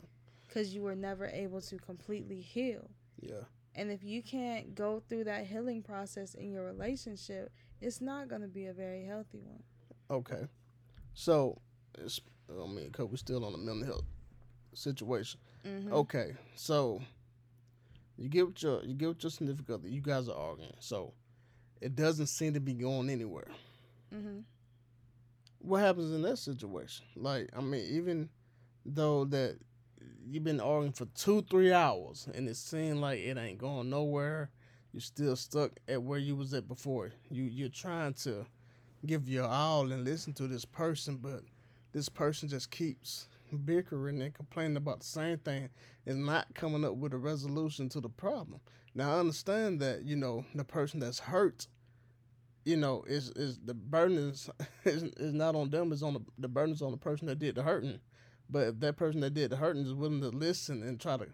because 0.47 0.73
you 0.73 0.81
were 0.83 0.95
never 0.95 1.25
able 1.27 1.61
to 1.61 1.77
completely 1.77 2.39
heal. 2.41 2.89
Yeah. 3.19 3.43
And 3.75 3.91
if 3.91 4.03
you 4.03 4.21
can't 4.21 4.75
go 4.75 5.01
through 5.09 5.25
that 5.25 5.45
healing 5.47 5.81
process 5.81 6.35
in 6.35 6.51
your 6.51 6.65
relationship, 6.65 7.51
it's 7.81 8.01
not 8.01 8.27
going 8.27 8.41
to 8.41 8.47
be 8.47 8.67
a 8.67 8.73
very 8.73 9.03
healthy 9.05 9.41
one. 9.41 9.63
Okay. 10.09 10.47
So, 11.13 11.59
it's, 11.97 12.21
I 12.49 12.67
mean, 12.67 12.91
cause 12.91 13.07
we're 13.09 13.17
still 13.17 13.43
on 13.45 13.51
the 13.51 13.57
mental 13.57 13.85
health 13.85 14.05
situation. 14.73 15.39
Mm-hmm. 15.65 15.91
Okay, 15.93 16.35
so 16.55 17.01
you 18.19 18.27
get 18.27 18.45
with 18.45 18.61
your 18.61 18.83
you 18.83 18.93
get 18.93 19.07
with 19.07 19.23
your 19.23 19.31
significant 19.31 19.79
other. 19.79 19.87
You 19.87 20.01
guys 20.01 20.27
are 20.27 20.35
arguing, 20.35 20.73
so 20.79 21.13
it 21.79 21.95
doesn't 21.95 22.27
seem 22.27 22.53
to 22.53 22.59
be 22.59 22.73
going 22.73 23.09
anywhere. 23.09 23.47
Mm-hmm. 24.13 24.39
What 25.59 25.79
happens 25.79 26.11
in 26.11 26.21
that 26.23 26.37
situation? 26.37 27.05
Like, 27.15 27.49
I 27.55 27.61
mean, 27.61 27.85
even 27.89 28.29
though 28.85 29.23
that 29.25 29.57
you've 30.27 30.43
been 30.43 30.59
arguing 30.59 30.91
for 30.91 31.05
two, 31.05 31.43
three 31.49 31.71
hours, 31.71 32.27
and 32.33 32.47
it 32.49 32.57
seems 32.57 32.99
like 32.99 33.19
it 33.19 33.37
ain't 33.37 33.57
going 33.57 33.89
nowhere, 33.89 34.49
you're 34.91 35.01
still 35.01 35.37
stuck 35.37 35.71
at 35.87 36.03
where 36.03 36.19
you 36.19 36.35
was 36.35 36.53
at 36.53 36.67
before. 36.67 37.11
You 37.31 37.43
you're 37.43 37.69
trying 37.69 38.15
to 38.15 38.45
give 39.05 39.29
your 39.29 39.45
all 39.45 39.89
and 39.93 40.03
listen 40.03 40.33
to 40.33 40.47
this 40.47 40.65
person, 40.65 41.17
but 41.21 41.41
this 41.93 42.09
person 42.09 42.49
just 42.49 42.69
keeps 42.69 43.29
bickering 43.57 44.21
and 44.21 44.33
complaining 44.33 44.77
about 44.77 44.99
the 44.99 45.05
same 45.05 45.37
thing 45.39 45.69
and 46.05 46.25
not 46.25 46.53
coming 46.55 46.85
up 46.85 46.95
with 46.95 47.13
a 47.13 47.17
resolution 47.17 47.89
to 47.89 48.01
the 48.01 48.09
problem. 48.09 48.59
Now 48.95 49.15
I 49.15 49.19
understand 49.19 49.79
that 49.81 50.03
you 50.03 50.15
know 50.15 50.45
the 50.55 50.63
person 50.63 50.99
that's 50.99 51.19
hurt, 51.19 51.67
you 52.65 52.77
know, 52.77 53.03
is 53.07 53.29
is 53.31 53.59
the 53.63 53.73
burden 53.73 54.17
is 54.17 54.49
is, 54.85 55.03
is 55.03 55.33
not 55.33 55.55
on 55.55 55.69
them. 55.69 55.91
it's 55.91 56.03
on 56.03 56.13
the 56.13 56.21
the 56.37 56.47
burden 56.47 56.73
is 56.73 56.81
on 56.81 56.91
the 56.91 56.97
person 56.97 57.27
that 57.27 57.39
did 57.39 57.55
the 57.55 57.63
hurting. 57.63 57.99
But 58.49 58.67
if 58.67 58.79
that 58.79 58.97
person 58.97 59.21
that 59.21 59.33
did 59.33 59.51
the 59.51 59.57
hurting 59.57 59.85
is 59.85 59.93
willing 59.93 60.21
to 60.21 60.29
listen 60.29 60.81
and 60.81 60.99
try 60.99 61.17
to 61.17 61.27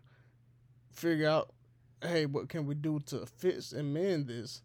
figure 0.91 1.29
out, 1.29 1.53
hey, 2.01 2.25
what 2.25 2.49
can 2.49 2.65
we 2.65 2.75
do 2.75 2.99
to 3.07 3.25
fix 3.25 3.71
and 3.71 3.93
mend 3.93 4.27
this? 4.27 4.61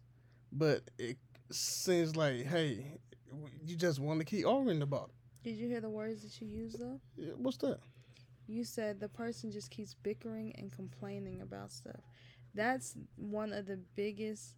But 0.51 0.89
it 0.97 1.17
seems 1.49 2.15
like, 2.15 2.45
hey, 2.45 2.99
you 3.65 3.75
just 3.75 3.99
want 3.99 4.19
to 4.19 4.25
keep 4.25 4.45
arguing 4.45 4.81
about 4.81 5.09
it. 5.09 5.20
Did 5.43 5.55
you 5.55 5.67
hear 5.67 5.81
the 5.81 5.89
words 5.89 6.21
that 6.23 6.41
you 6.41 6.47
used 6.47 6.79
though? 6.79 6.99
Yeah, 7.17 7.33
What's 7.37 7.57
that? 7.57 7.79
You 8.47 8.63
said 8.63 8.99
the 8.99 9.09
person 9.09 9.51
just 9.51 9.71
keeps 9.71 9.93
bickering 9.93 10.53
and 10.57 10.71
complaining 10.71 11.41
about 11.41 11.71
stuff. 11.71 12.01
That's 12.53 12.95
one 13.15 13.53
of 13.53 13.65
the 13.65 13.79
biggest 13.95 14.55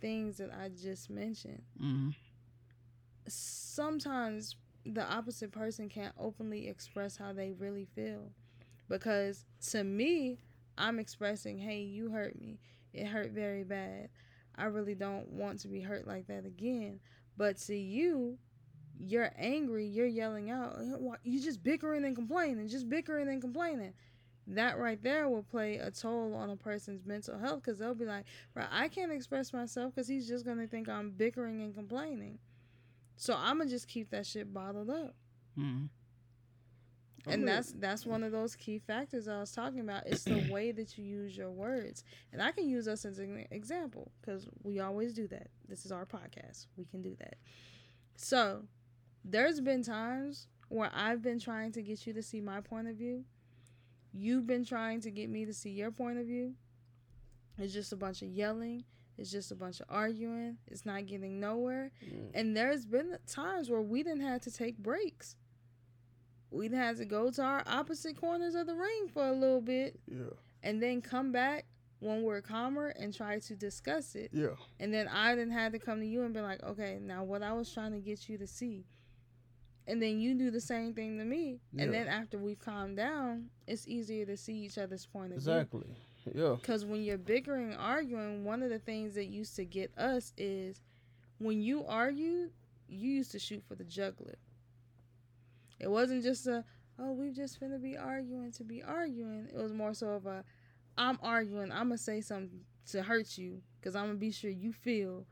things 0.00 0.36
that 0.38 0.50
I 0.52 0.68
just 0.68 1.10
mentioned. 1.10 1.62
Mm-hmm. 1.80 2.10
Sometimes 3.28 4.56
the 4.84 5.04
opposite 5.04 5.52
person 5.52 5.88
can't 5.88 6.14
openly 6.18 6.68
express 6.68 7.16
how 7.16 7.32
they 7.32 7.52
really 7.52 7.86
feel. 7.94 8.30
Because 8.88 9.44
to 9.70 9.84
me, 9.84 10.38
I'm 10.78 10.98
expressing, 10.98 11.58
hey, 11.58 11.80
you 11.80 12.10
hurt 12.10 12.38
me. 12.40 12.58
It 12.92 13.06
hurt 13.06 13.30
very 13.30 13.64
bad. 13.64 14.10
I 14.56 14.64
really 14.64 14.94
don't 14.94 15.28
want 15.28 15.60
to 15.60 15.68
be 15.68 15.80
hurt 15.80 16.06
like 16.06 16.26
that 16.28 16.46
again. 16.46 17.00
But 17.36 17.58
to 17.58 17.76
you, 17.76 18.38
you're 18.98 19.30
angry, 19.36 19.86
you're 19.86 20.06
yelling 20.06 20.50
out, 20.50 20.78
you 21.22 21.40
just 21.40 21.62
bickering 21.62 22.04
and 22.04 22.14
complaining, 22.14 22.68
just 22.68 22.88
bickering 22.88 23.28
and 23.28 23.40
complaining. 23.40 23.92
That 24.48 24.78
right 24.78 25.02
there 25.02 25.28
will 25.28 25.42
play 25.42 25.76
a 25.78 25.90
toll 25.90 26.34
on 26.34 26.50
a 26.50 26.56
person's 26.56 27.04
mental 27.04 27.36
health 27.36 27.62
because 27.64 27.80
they'll 27.80 27.96
be 27.96 28.04
like, 28.04 28.26
right, 28.54 28.68
I 28.70 28.86
can't 28.88 29.10
express 29.10 29.52
myself 29.52 29.94
because 29.94 30.06
he's 30.06 30.28
just 30.28 30.44
going 30.44 30.58
to 30.58 30.68
think 30.68 30.88
I'm 30.88 31.10
bickering 31.10 31.60
and 31.62 31.74
complaining. 31.74 32.38
So 33.16 33.34
I'm 33.36 33.56
going 33.56 33.68
to 33.68 33.74
just 33.74 33.88
keep 33.88 34.10
that 34.10 34.24
shit 34.24 34.54
bottled 34.54 34.90
up. 34.90 35.14
Mm-hmm. 35.58 35.86
And 37.28 37.48
that's 37.48 37.72
that's 37.72 38.06
one 38.06 38.22
of 38.22 38.30
those 38.30 38.54
key 38.54 38.78
factors 38.78 39.26
I 39.26 39.40
was 39.40 39.50
talking 39.50 39.80
about. 39.80 40.06
It's 40.06 40.22
the 40.22 40.46
way 40.52 40.70
that 40.70 40.96
you 40.96 41.04
use 41.04 41.36
your 41.36 41.50
words, 41.50 42.04
and 42.32 42.40
I 42.40 42.52
can 42.52 42.68
use 42.68 42.86
us 42.86 43.04
as 43.04 43.18
an 43.18 43.46
example 43.50 44.12
because 44.20 44.46
we 44.62 44.78
always 44.78 45.12
do 45.12 45.26
that. 45.28 45.48
This 45.68 45.84
is 45.84 45.90
our 45.90 46.06
podcast; 46.06 46.66
we 46.76 46.84
can 46.84 47.02
do 47.02 47.16
that. 47.18 47.34
So, 48.14 48.62
there's 49.28 49.60
been 49.60 49.82
times 49.82 50.46
where 50.68 50.90
I've 50.94 51.22
been 51.22 51.38
trying 51.38 51.72
to 51.72 51.82
get 51.82 52.06
you 52.06 52.12
to 52.12 52.22
see 52.22 52.40
my 52.40 52.60
point 52.60 52.88
of 52.88 52.96
view. 52.96 53.24
You've 54.12 54.46
been 54.46 54.64
trying 54.64 55.00
to 55.02 55.10
get 55.10 55.28
me 55.28 55.44
to 55.44 55.52
see 55.52 55.70
your 55.70 55.90
point 55.90 56.18
of 56.18 56.26
view. 56.26 56.54
It's 57.58 57.72
just 57.72 57.92
a 57.92 57.96
bunch 57.96 58.22
of 58.22 58.28
yelling. 58.28 58.84
It's 59.18 59.30
just 59.30 59.50
a 59.50 59.54
bunch 59.54 59.80
of 59.80 59.86
arguing. 59.88 60.58
It's 60.66 60.84
not 60.86 61.06
getting 61.06 61.40
nowhere. 61.40 61.90
Mm. 62.04 62.30
And 62.34 62.56
there's 62.56 62.84
been 62.86 63.16
times 63.26 63.70
where 63.70 63.80
we 63.82 64.02
didn't 64.02 64.22
have 64.22 64.42
to 64.42 64.50
take 64.50 64.78
breaks 64.78 65.36
we'd 66.50 66.72
have 66.72 66.96
to 66.98 67.04
go 67.04 67.30
to 67.30 67.42
our 67.42 67.62
opposite 67.66 68.16
corners 68.16 68.54
of 68.54 68.66
the 68.66 68.74
ring 68.74 69.08
for 69.12 69.26
a 69.26 69.32
little 69.32 69.60
bit 69.60 69.98
Yeah. 70.06 70.30
and 70.62 70.82
then 70.82 71.02
come 71.02 71.32
back 71.32 71.66
when 71.98 72.22
we're 72.22 72.40
calmer 72.40 72.88
and 72.88 73.12
try 73.12 73.38
to 73.38 73.56
discuss 73.56 74.14
it. 74.14 74.30
Yeah. 74.32 74.54
And 74.78 74.92
then 74.92 75.08
I 75.08 75.34
then 75.34 75.50
had 75.50 75.72
to 75.72 75.78
come 75.78 76.00
to 76.00 76.06
you 76.06 76.22
and 76.22 76.32
be 76.34 76.40
like, 76.40 76.62
okay, 76.62 76.98
now 77.00 77.24
what 77.24 77.42
I 77.42 77.52
was 77.52 77.72
trying 77.72 77.92
to 77.92 77.98
get 78.00 78.28
you 78.28 78.38
to 78.38 78.46
see. 78.46 78.84
And 79.88 80.02
then 80.02 80.18
you 80.18 80.34
do 80.34 80.50
the 80.50 80.60
same 80.60 80.94
thing 80.94 81.18
to 81.18 81.24
me. 81.24 81.60
And 81.78 81.94
then 81.94 82.08
after 82.08 82.38
we've 82.38 82.58
calmed 82.58 82.96
down, 82.96 83.50
it's 83.66 83.86
easier 83.86 84.26
to 84.26 84.36
see 84.36 84.54
each 84.54 84.78
other's 84.78 85.06
point 85.06 85.32
of 85.32 85.38
Exactly. 85.38 85.86
Yeah. 86.34 86.56
because 86.60 86.84
when 86.84 87.04
you're 87.04 87.18
bickering, 87.18 87.74
arguing, 87.74 88.44
one 88.44 88.62
of 88.62 88.70
the 88.70 88.80
things 88.80 89.14
that 89.14 89.26
used 89.26 89.54
to 89.56 89.64
get 89.64 89.96
us 89.96 90.32
is 90.36 90.80
when 91.38 91.60
you 91.60 91.84
argued, 91.86 92.50
you 92.88 93.10
used 93.10 93.30
to 93.32 93.38
shoot 93.38 93.62
for 93.68 93.76
the 93.76 93.84
jugular. 93.84 94.34
It 95.78 95.88
wasn't 95.88 96.24
just 96.24 96.46
a, 96.48 96.64
oh, 96.98 97.12
we 97.12 97.30
just 97.30 97.60
finna 97.60 97.80
be 97.80 97.96
arguing 97.96 98.50
to 98.52 98.64
be 98.64 98.82
arguing. 98.82 99.46
It 99.52 99.56
was 99.56 99.72
more 99.72 99.94
so 99.94 100.08
of 100.08 100.26
a, 100.26 100.42
I'm 100.98 101.18
arguing, 101.22 101.70
I'm 101.70 101.88
gonna 101.88 101.98
say 101.98 102.20
something 102.20 102.60
to 102.90 103.02
hurt 103.02 103.36
you 103.38 103.60
because 103.78 103.94
I'm 103.94 104.06
gonna 104.06 104.18
be 104.18 104.32
sure 104.32 104.50
you 104.50 104.72
feel 104.72 105.26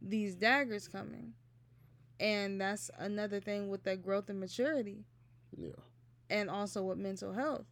these 0.00 0.34
daggers 0.34 0.88
coming. 0.88 1.34
And 2.20 2.60
that's 2.60 2.90
another 2.98 3.40
thing 3.40 3.68
with 3.68 3.82
that 3.84 4.02
growth 4.02 4.28
and 4.28 4.38
maturity 4.38 5.04
Yeah. 5.56 5.70
and 6.28 6.48
also 6.50 6.82
with 6.84 6.98
mental 6.98 7.32
health. 7.32 7.64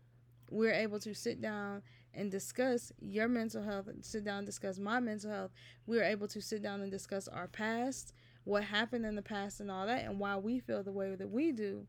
We're 0.50 0.72
able 0.72 0.98
to 1.00 1.14
sit 1.14 1.40
down 1.42 1.82
and 2.14 2.30
discuss 2.30 2.90
your 2.98 3.28
mental 3.28 3.62
health 3.62 3.86
and 3.88 4.02
sit 4.04 4.24
down 4.24 4.38
and 4.38 4.46
discuss 4.46 4.78
my 4.78 4.98
mental 5.00 5.30
health. 5.30 5.50
We're 5.86 6.02
able 6.02 6.26
to 6.28 6.40
sit 6.40 6.62
down 6.62 6.80
and 6.80 6.90
discuss 6.90 7.28
our 7.28 7.46
past, 7.46 8.14
what 8.44 8.64
happened 8.64 9.04
in 9.04 9.14
the 9.14 9.22
past, 9.22 9.60
and 9.60 9.70
all 9.70 9.86
that, 9.86 10.04
and 10.06 10.18
why 10.18 10.36
we 10.38 10.58
feel 10.58 10.82
the 10.82 10.90
way 10.92 11.14
that 11.14 11.30
we 11.30 11.52
do. 11.52 11.86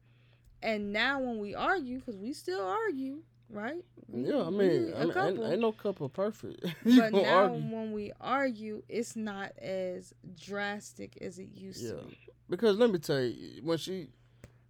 And 0.61 0.91
now, 0.91 1.21
when 1.21 1.39
we 1.39 1.55
argue, 1.55 1.99
because 1.99 2.17
we 2.17 2.33
still 2.33 2.61
argue, 2.67 3.23
right? 3.49 3.85
Yeah. 4.13 4.41
I 4.43 4.49
mean, 4.49 4.91
a 4.93 4.97
I 4.97 4.99
mean 4.99 5.03
ain't, 5.03 5.13
couple. 5.13 5.47
ain't 5.47 5.61
no 5.61 5.71
couple 5.71 6.09
perfect. 6.09 6.61
but 6.83 7.13
now, 7.13 7.43
argue 7.45 7.73
when 7.73 7.93
we 7.93 8.11
argue, 8.19 8.83
it's 8.89 9.15
not 9.15 9.53
as 9.57 10.13
drastic 10.37 11.17
as 11.21 11.39
it 11.39 11.47
used 11.55 11.81
Yeah. 11.81 11.91
to 11.91 12.05
be. 12.07 12.17
Because 12.49 12.77
let 12.77 12.91
me 12.91 12.99
tell 12.99 13.21
you, 13.21 13.61
when 13.63 13.77
she, 13.77 14.07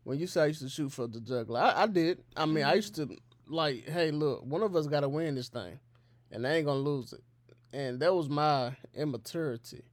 when 0.04 0.20
you 0.20 0.28
say 0.28 0.44
I 0.44 0.46
used 0.48 0.62
to 0.62 0.70
shoot 0.70 0.92
for 0.92 1.08
the 1.08 1.20
juggler, 1.20 1.60
I, 1.60 1.84
I 1.84 1.88
did. 1.88 2.24
I 2.36 2.46
mean, 2.46 2.64
I 2.64 2.76
used 2.76 2.96
to 2.96 3.10
like, 3.48 3.88
hey, 3.88 4.12
look, 4.12 4.44
one 4.46 4.64
of 4.64 4.76
us 4.76 4.88
got 4.88 5.02
to 5.02 5.10
win 5.10 5.36
this 5.36 5.50
thing, 5.50 5.80
and 6.32 6.46
I 6.46 6.56
ain't 6.56 6.66
gonna 6.66 6.80
lose 6.80 7.14
it. 7.14 7.24
And 7.72 8.00
that 8.00 8.14
was 8.14 8.30
my 8.30 8.76
immaturity, 8.96 9.84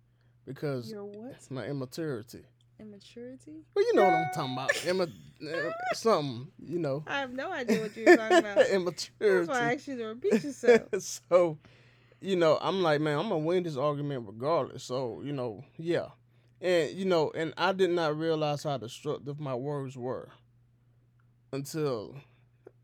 because 0.45 0.91
Your 0.91 1.05
what? 1.05 1.51
my 1.51 1.67
immaturity. 1.67 2.45
Immaturity? 2.79 3.65
Well, 3.75 3.85
you 3.87 3.95
know 3.95 4.05
what 4.05 4.15
I'm 4.15 4.31
talking 4.35 4.53
about. 4.53 4.87
Imma- 4.87 5.09
uh, 5.43 5.71
something, 5.95 6.49
you 6.59 6.79
know. 6.79 7.05
I 7.07 7.21
have 7.21 7.33
no 7.33 7.51
idea 7.51 7.81
what 7.81 7.97
you're 7.97 8.17
talking 8.17 8.39
about. 8.39 8.67
immaturity. 8.71 9.47
That's 9.47 9.49
why 9.49 9.71
I 9.71 9.75
asked 9.75 9.89
you 9.89 9.97
to 9.97 10.05
repeat 10.05 10.45
yourself. 10.45 10.83
so, 10.99 11.59
you 12.21 12.37
know, 12.37 12.59
I'm 12.61 12.83
like, 12.83 13.01
man, 13.01 13.19
I'm 13.19 13.29
gonna 13.29 13.39
win 13.39 13.63
this 13.63 13.77
argument 13.77 14.25
regardless. 14.27 14.85
So, 14.85 15.23
you 15.25 15.33
know, 15.33 15.65
yeah, 15.79 16.09
and 16.61 16.91
you 16.93 17.05
know, 17.05 17.31
and 17.35 17.53
I 17.57 17.73
did 17.73 17.91
not 17.91 18.19
realize 18.19 18.63
how 18.63 18.77
destructive 18.77 19.41
my 19.41 19.55
words 19.55 19.97
were 19.97 20.31
until 21.53 22.17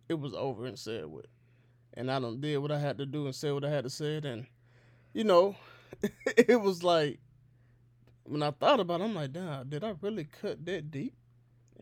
it 0.08 0.14
was 0.14 0.34
over 0.34 0.66
and 0.66 0.78
said 0.78 1.06
with, 1.06 1.26
and 1.94 2.10
I 2.10 2.20
done 2.20 2.40
did 2.40 2.58
what 2.58 2.72
I 2.72 2.78
had 2.78 2.98
to 2.98 3.06
do 3.06 3.26
and 3.26 3.34
said 3.34 3.52
what 3.54 3.64
I 3.64 3.70
had 3.70 3.84
to 3.84 3.90
say, 3.90 4.18
and 4.18 4.46
you 5.12 5.24
know, 5.24 5.56
it 6.36 6.60
was 6.60 6.82
like 6.82 7.18
when 8.24 8.42
I 8.42 8.50
thought 8.50 8.80
about, 8.80 9.00
it, 9.00 9.04
I'm 9.04 9.14
like, 9.14 9.32
damn, 9.32 9.68
did 9.68 9.84
I 9.84 9.94
really 10.00 10.24
cut 10.24 10.64
that 10.66 10.90
deep 10.90 11.14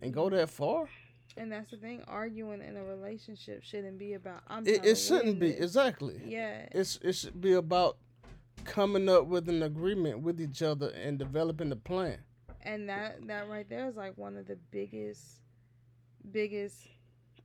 and 0.00 0.12
go 0.12 0.30
that 0.30 0.50
far? 0.50 0.88
And 1.36 1.52
that's 1.52 1.70
the 1.70 1.76
thing. 1.76 2.02
Arguing 2.08 2.60
in 2.62 2.76
a 2.76 2.84
relationship 2.84 3.62
shouldn't 3.62 3.98
be 3.98 4.14
about. 4.14 4.42
I'm. 4.48 4.66
It, 4.66 4.84
it 4.84 4.96
shouldn't 4.96 5.38
be 5.38 5.52
this. 5.52 5.60
exactly. 5.60 6.20
Yeah. 6.24 6.66
it's 6.72 6.98
it 7.02 7.12
should 7.12 7.40
be 7.40 7.52
about 7.52 7.96
coming 8.64 9.08
up 9.08 9.26
with 9.26 9.48
an 9.48 9.62
agreement 9.62 10.20
with 10.22 10.40
each 10.40 10.62
other 10.62 10.88
and 10.90 11.18
developing 11.18 11.72
a 11.72 11.76
plan. 11.76 12.18
and 12.62 12.88
that 12.88 13.26
that 13.26 13.48
right 13.48 13.68
there 13.68 13.86
is 13.88 13.96
like 13.96 14.16
one 14.18 14.36
of 14.36 14.46
the 14.46 14.56
biggest, 14.70 15.40
biggest 16.30 16.86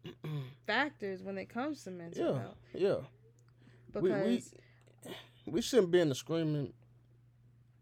factors 0.67 1.21
when 1.23 1.37
it 1.37 1.47
comes 1.49 1.83
to 1.83 1.91
mental 1.91 2.25
Yeah, 2.33 2.39
health. 2.41 2.57
yeah. 2.73 2.95
we- 4.01 4.09
Because 4.09 4.53
We 5.47 5.61
shouldn't 5.61 5.91
be 5.91 5.99
in 5.99 6.11
a 6.11 6.15
screaming 6.15 6.73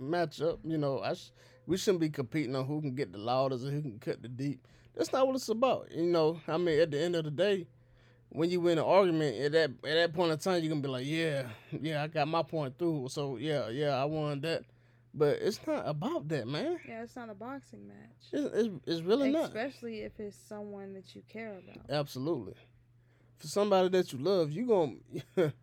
matchup. 0.02 0.60
You 0.64 0.78
know, 0.78 1.00
I 1.00 1.14
sh- 1.14 1.32
we 1.66 1.78
shouldn't 1.78 2.02
be 2.02 2.10
competing 2.10 2.56
on 2.56 2.66
who 2.66 2.82
can 2.82 2.94
get 2.96 3.12
the 3.12 3.18
loudest 3.20 3.64
and 3.66 3.74
who 3.74 3.82
can 3.82 4.00
cut 4.00 4.22
the 4.22 4.28
deep. 4.28 4.68
That's 4.96 5.12
not 5.14 5.26
what 5.26 5.36
it's 5.36 5.50
about. 5.50 5.92
You 5.92 6.04
know, 6.04 6.40
I 6.48 6.58
mean, 6.58 6.80
at 6.80 6.92
the 6.92 7.00
end 7.02 7.16
of 7.16 7.24
the 7.24 7.32
day, 7.32 7.68
when 8.34 8.50
you 8.50 8.60
win 8.60 8.78
an 8.78 8.84
argument, 8.84 9.38
at 9.40 9.52
that 9.54 9.72
at 9.88 9.94
that 9.94 10.14
point 10.14 10.32
in 10.32 10.38
time, 10.40 10.62
you're 10.62 10.70
gonna 10.70 10.82
be 10.82 10.88
like, 10.88 11.06
yeah, 11.06 11.48
yeah, 11.82 12.04
I 12.04 12.08
got 12.08 12.28
my 12.28 12.44
point 12.44 12.78
through. 12.78 13.08
So 13.10 13.38
yeah, 13.38 13.70
yeah, 13.70 13.96
I 13.96 14.06
won 14.06 14.42
that. 14.42 14.64
But 15.16 15.38
it's 15.42 15.60
not 15.68 15.88
about 15.88 16.28
that, 16.30 16.48
man. 16.48 16.80
yeah, 16.88 17.04
it's 17.04 17.16
not 17.16 17.30
a 17.30 17.36
boxing 17.36 17.88
match. 17.88 17.96
It's, 18.32 18.56
it's, 18.56 18.70
it's 18.88 19.02
really 19.02 19.32
not. 19.32 19.46
Especially 19.46 20.02
if 20.02 20.20
it's 20.20 20.36
someone 20.36 20.94
that 20.94 21.16
you 21.16 21.22
care 21.30 21.52
about. 21.52 21.86
Absolutely. 21.88 22.56
For 23.38 23.48
somebody 23.48 23.90
that 23.90 24.12
you 24.12 24.18
love, 24.18 24.52
you 24.52 24.66
going 24.66 25.02
to 25.36 25.54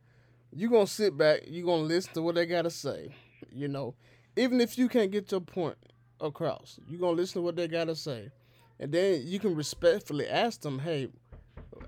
you 0.53 0.69
to 0.69 0.87
sit 0.87 1.17
back, 1.17 1.41
you 1.49 1.65
going 1.65 1.83
to 1.83 1.87
listen 1.87 2.15
to 2.15 2.23
what 2.23 2.37
they 2.37 2.47
got 2.47 2.63
to 2.63 2.71
say, 2.71 3.15
you 3.53 3.67
know. 3.67 3.95
Even 4.37 4.61
if 4.61 4.79
you 4.79 4.89
can't 4.89 5.11
get 5.11 5.31
your 5.33 5.41
point 5.41 5.77
across, 6.21 6.79
you 6.87 6.99
going 6.99 7.17
to 7.17 7.21
listen 7.21 7.41
to 7.41 7.45
what 7.45 7.57
they 7.57 7.67
got 7.67 7.85
to 7.85 7.97
say. 7.97 8.31
And 8.79 8.93
then 8.93 9.23
you 9.25 9.41
can 9.41 9.55
respectfully 9.57 10.29
ask 10.29 10.61
them, 10.61 10.79
"Hey, 10.79 11.09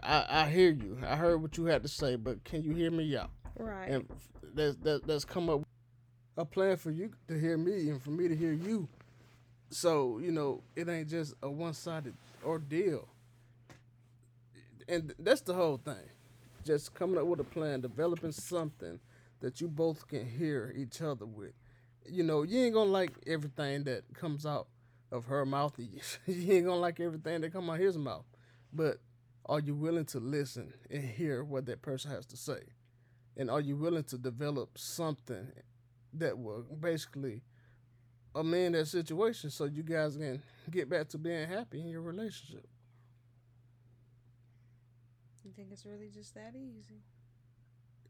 I, 0.02 0.26
I 0.28 0.50
hear 0.50 0.70
you. 0.70 0.98
I 1.06 1.16
heard 1.16 1.42
what 1.42 1.56
you 1.56 1.66
had 1.66 1.82
to 1.82 1.88
say, 1.88 2.16
but 2.16 2.44
can 2.44 2.62
you 2.62 2.74
hear 2.74 2.90
me 2.90 3.16
out?" 3.16 3.30
Right. 3.58 3.88
And 3.88 4.08
let's, 4.54 4.76
let's, 4.82 5.06
let's 5.06 5.24
come 5.24 5.50
up 5.50 5.62
a 6.36 6.44
plan 6.44 6.76
for 6.76 6.90
you 6.90 7.10
to 7.28 7.38
hear 7.38 7.58
me 7.58 7.90
and 7.90 8.02
for 8.02 8.10
me 8.10 8.28
to 8.28 8.36
hear 8.36 8.52
you. 8.52 8.88
So, 9.70 10.18
you 10.18 10.32
know, 10.32 10.62
it 10.76 10.88
ain't 10.88 11.08
just 11.08 11.34
a 11.42 11.50
one-sided 11.50 12.14
ordeal 12.44 13.08
and 14.88 15.14
that's 15.18 15.40
the 15.40 15.54
whole 15.54 15.78
thing. 15.78 16.10
Just 16.64 16.94
coming 16.94 17.18
up 17.18 17.26
with 17.26 17.40
a 17.40 17.44
plan, 17.44 17.80
developing 17.80 18.32
something 18.32 19.00
that 19.40 19.60
you 19.60 19.68
both 19.68 20.06
can 20.06 20.26
hear 20.26 20.72
each 20.76 21.02
other 21.02 21.26
with. 21.26 21.52
You 22.06 22.22
know, 22.22 22.42
you 22.42 22.60
ain't 22.64 22.74
gonna 22.74 22.90
like 22.90 23.12
everything 23.26 23.84
that 23.84 24.02
comes 24.14 24.46
out 24.46 24.68
of 25.10 25.26
her 25.26 25.44
mouth. 25.44 25.74
you 25.78 26.52
ain't 26.52 26.66
gonna 26.66 26.76
like 26.76 27.00
everything 27.00 27.40
that 27.40 27.52
come 27.52 27.70
out 27.70 27.76
of 27.76 27.80
his 27.80 27.98
mouth. 27.98 28.24
But 28.72 28.98
are 29.46 29.60
you 29.60 29.74
willing 29.74 30.04
to 30.06 30.20
listen 30.20 30.72
and 30.90 31.04
hear 31.04 31.42
what 31.44 31.66
that 31.66 31.82
person 31.82 32.10
has 32.10 32.26
to 32.26 32.36
say? 32.36 32.60
And 33.36 33.50
are 33.50 33.60
you 33.60 33.76
willing 33.76 34.04
to 34.04 34.18
develop 34.18 34.78
something 34.78 35.48
that 36.14 36.38
will 36.38 36.64
basically 36.80 37.42
amend 38.34 38.74
that 38.74 38.86
situation 38.86 39.50
so 39.50 39.64
you 39.64 39.82
guys 39.82 40.16
can 40.16 40.42
get 40.70 40.88
back 40.88 41.08
to 41.08 41.18
being 41.18 41.48
happy 41.48 41.80
in 41.80 41.88
your 41.88 42.02
relationship? 42.02 42.66
You 45.44 45.50
think 45.50 45.68
it's 45.72 45.84
really 45.84 46.08
just 46.08 46.34
that 46.34 46.54
easy? 46.54 47.02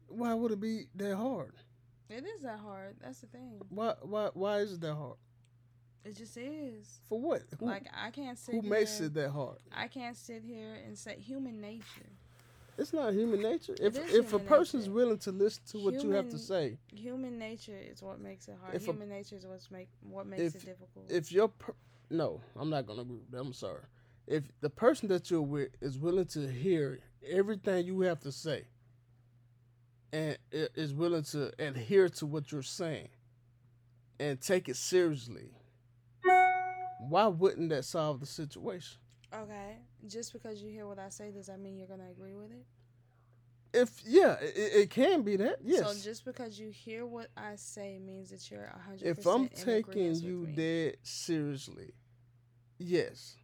Why 0.07 0.33
would 0.33 0.51
it 0.51 0.59
be 0.59 0.85
that 0.95 1.15
hard? 1.15 1.53
It 2.09 2.25
is 2.25 2.43
that 2.43 2.59
hard. 2.59 2.97
That's 3.01 3.21
the 3.21 3.27
thing. 3.27 3.59
Why 3.69 3.95
why 4.01 4.29
why 4.33 4.57
is 4.59 4.73
it 4.73 4.81
that 4.81 4.93
hard? 4.93 5.17
It 6.05 6.17
just 6.17 6.35
is. 6.37 6.99
For 7.07 7.19
what? 7.19 7.43
Who, 7.59 7.65
like 7.65 7.85
I 7.95 8.09
can't 8.11 8.37
sit. 8.37 8.55
who 8.55 8.61
here, 8.61 8.69
makes 8.69 8.99
it 8.99 9.13
that 9.13 9.29
hard? 9.31 9.57
I 9.73 9.87
can't 9.87 10.17
sit 10.17 10.43
here 10.43 10.75
and 10.85 10.97
say 10.97 11.17
human 11.17 11.61
nature. 11.61 12.09
It's 12.77 12.91
not 12.91 13.13
human 13.13 13.41
nature. 13.41 13.75
If 13.79 13.97
if 13.97 14.33
a 14.33 14.37
human 14.37 14.47
person's 14.47 14.85
nature. 14.87 14.95
willing 14.95 15.17
to 15.19 15.31
listen 15.31 15.61
to 15.71 15.77
what 15.79 16.03
you 16.03 16.09
have 16.11 16.29
to 16.29 16.37
say, 16.39 16.77
Human 16.93 17.37
nature 17.37 17.77
is 17.77 18.01
what 18.01 18.19
makes 18.19 18.47
it 18.47 18.55
hard. 18.61 18.75
If 18.75 18.83
a- 18.87 18.91
human 18.91 19.09
nature 19.09 19.35
is 19.35 19.45
what's 19.45 19.69
make 19.71 19.89
what 20.01 20.25
makes 20.27 20.41
if- 20.41 20.55
it 20.55 20.65
difficult. 20.65 21.09
if 21.09 21.31
your 21.31 21.47
per- 21.49 21.75
no, 22.09 22.41
I'm 22.55 22.69
not 22.69 22.85
gonna 22.85 23.01
agree 23.03 23.17
with 23.17 23.31
that. 23.31 23.39
I'm 23.39 23.53
sorry. 23.53 23.83
If 24.27 24.43
the 24.61 24.69
person 24.69 25.07
that 25.09 25.29
you're 25.29 25.41
with 25.41 25.69
is 25.81 25.97
willing 25.99 26.25
to 26.27 26.47
hear 26.51 26.99
everything 27.25 27.85
you 27.85 28.01
have 28.01 28.19
to 28.21 28.31
say, 28.31 28.65
and 30.11 30.37
is 30.51 30.93
willing 30.93 31.23
to 31.23 31.51
adhere 31.59 32.09
to 32.09 32.25
what 32.25 32.51
you're 32.51 32.61
saying, 32.63 33.09
and 34.19 34.39
take 34.41 34.67
it 34.69 34.77
seriously, 34.77 35.51
why 37.09 37.27
wouldn't 37.27 37.69
that 37.69 37.85
solve 37.85 38.19
the 38.19 38.25
situation? 38.25 38.97
okay, 39.33 39.77
just 40.07 40.33
because 40.33 40.61
you 40.61 40.69
hear 40.69 40.87
what 40.87 40.99
I 40.99 41.09
say, 41.09 41.31
does 41.31 41.47
that 41.47 41.59
mean 41.59 41.77
you're 41.77 41.87
gonna 41.87 42.09
agree 42.11 42.35
with 42.35 42.51
it? 42.51 42.65
If 43.73 44.01
yeah, 44.05 44.33
it, 44.39 44.53
it 44.55 44.89
can 44.91 45.23
be 45.23 45.35
that. 45.37 45.57
Yes. 45.63 45.79
So 45.79 46.03
just 46.03 46.25
because 46.25 46.59
you 46.59 46.69
hear 46.69 47.05
what 47.05 47.29
I 47.35 47.55
say 47.55 47.99
means 47.99 48.29
that 48.29 48.49
you're 48.51 48.71
hundred 48.85 49.07
if 49.07 49.25
I'm 49.25 49.47
taking 49.49 50.15
you 50.15 50.45
dead 50.45 50.97
seriously, 51.01 51.93
yes. 52.77 53.37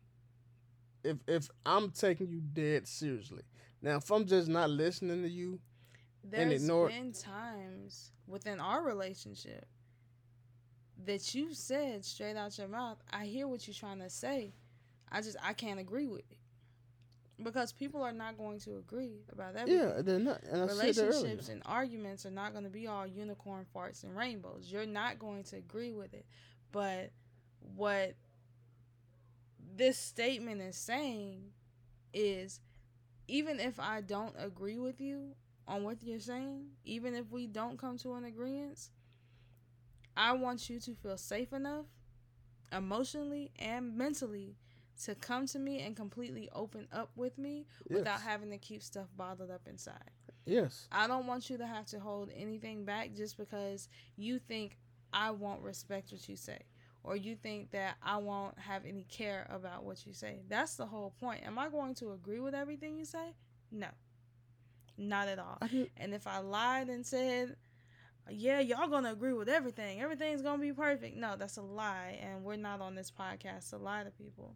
If 1.04 1.18
if 1.28 1.50
I'm 1.66 1.90
taking 1.90 2.28
you 2.30 2.42
dead 2.42 2.88
seriously, 2.88 3.44
now 3.82 3.98
if 3.98 4.12
I'm 4.12 4.26
just 4.26 4.48
not 4.48 4.70
listening 4.70 5.24
to 5.24 5.30
you, 5.30 5.60
There's 6.24 6.62
ignore- 6.62 6.90
been 6.90 7.14
times 7.14 8.12
within 8.28 8.60
our 8.60 8.84
relationship 8.84 9.66
that 11.06 11.34
you 11.34 11.54
said 11.54 12.04
straight 12.04 12.36
out 12.36 12.58
your 12.58 12.68
mouth, 12.68 12.98
I 13.12 13.26
hear 13.26 13.48
what 13.48 13.68
you're 13.68 13.74
trying 13.74 14.00
to 14.00 14.10
say. 14.10 14.54
I 15.12 15.22
just 15.22 15.38
I 15.44 15.54
can't 15.54 15.80
agree 15.80 16.08
with 16.08 16.30
it. 16.32 16.38
Because 17.42 17.72
people 17.72 18.02
are 18.04 18.12
not 18.12 18.38
going 18.38 18.60
to 18.62 18.78
agree 18.78 19.22
about 19.32 19.54
that. 19.54 19.70
yeah, 19.70 20.02
they're 20.02 20.20
not. 20.20 20.44
And 20.44 20.64
I 20.64 20.68
said 20.68 20.96
that 20.96 21.02
earlier. 21.02 21.12
relationships 21.12 21.48
and 21.48 21.62
arguments 21.66 22.26
are 22.26 22.32
not 22.32 22.52
going 22.52 22.66
to 22.66 22.70
be 22.70 22.88
all 22.88 23.08
unicorn 23.08 23.66
farts 23.74 24.04
and 24.04 24.16
rainbows. 24.16 24.68
You're 24.70 24.86
not 24.86 25.20
going 25.20 25.44
to 25.46 25.56
agree 25.56 25.94
with 25.94 26.14
it. 26.14 26.26
But 26.74 27.12
what 27.76 28.16
this 29.78 29.98
statement 29.98 30.62
is 30.62 30.76
saying 30.76 31.44
is 32.14 32.60
even 33.30 33.60
if 33.60 33.80
I 33.80 34.02
don't 34.02 34.36
agree 34.38 34.78
with 34.78 35.00
you 35.00 35.36
on 35.68 35.84
what 35.84 36.04
you're 36.04 36.20
saying, 36.20 36.66
even 36.84 37.16
if 37.16 37.32
we 37.32 37.48
don't 37.48 37.78
come 37.78 37.98
to 38.00 38.16
an 38.16 38.26
agreement, 38.26 38.90
I 40.20 40.34
want 40.34 40.70
you 40.70 40.82
to 40.82 40.96
feel 40.96 41.18
safe 41.18 41.54
enough 41.54 41.86
emotionally 42.74 43.52
and 43.58 43.98
mentally 43.98 44.58
to 45.06 45.16
come 45.16 45.46
to 45.48 45.60
me 45.60 45.80
and 45.80 45.96
completely 45.96 46.50
open 46.54 46.90
up 46.92 47.10
with 47.16 47.38
me 47.38 47.66
without 47.90 48.20
having 48.20 48.50
to 48.50 48.58
keep 48.58 48.84
stuff 48.84 49.08
bottled 49.16 49.50
up 49.50 49.62
inside. 49.66 50.12
Yes. 50.46 50.90
I 50.92 51.08
don't 51.08 51.26
want 51.26 51.50
you 51.50 51.58
to 51.58 51.66
have 51.66 51.86
to 51.88 52.02
hold 52.02 52.32
anything 52.36 52.84
back 52.84 53.14
just 53.16 53.38
because 53.38 53.88
you 54.18 54.40
think 54.40 54.78
I 55.14 55.32
won't 55.32 55.62
respect 55.62 56.12
what 56.12 56.28
you 56.28 56.36
say 56.36 56.60
or 57.02 57.16
you 57.16 57.38
think 57.38 57.72
that 57.72 57.96
I 58.04 58.18
won't 58.18 58.60
have 58.60 58.86
any 58.86 59.06
care 59.06 59.48
about 59.50 59.86
what 59.86 60.06
you 60.06 60.12
say. 60.12 60.42
That's 60.50 60.76
the 60.76 60.86
whole 60.86 61.14
point. 61.22 61.46
Am 61.46 61.58
I 61.58 61.70
going 61.70 61.96
to 61.96 62.12
agree 62.12 62.42
with 62.42 62.54
everything 62.54 62.98
you 62.98 63.06
say? 63.06 63.36
No. 63.72 63.88
Not 64.98 65.30
at 65.30 65.40
all. 65.40 65.60
And 65.96 66.14
if 66.14 66.28
I 66.28 66.40
lied 66.40 66.90
and 66.90 67.06
said, 67.06 67.56
yeah, 68.32 68.60
y'all 68.60 68.88
gonna 68.88 69.12
agree 69.12 69.34
with 69.34 69.50
everything, 69.50 70.02
everything's 70.02 70.42
gonna 70.42 70.62
be 70.62 70.74
perfect. 70.74 71.18
No, 71.18 71.36
that's 71.38 71.58
a 71.58 71.62
lie. 71.62 72.20
And 72.22 72.44
we're 72.44 72.56
not 72.56 72.82
on 72.82 72.96
this 72.96 73.12
podcast 73.12 73.70
to 73.72 73.78
lie 73.78 74.04
to 74.04 74.12
people. 74.12 74.56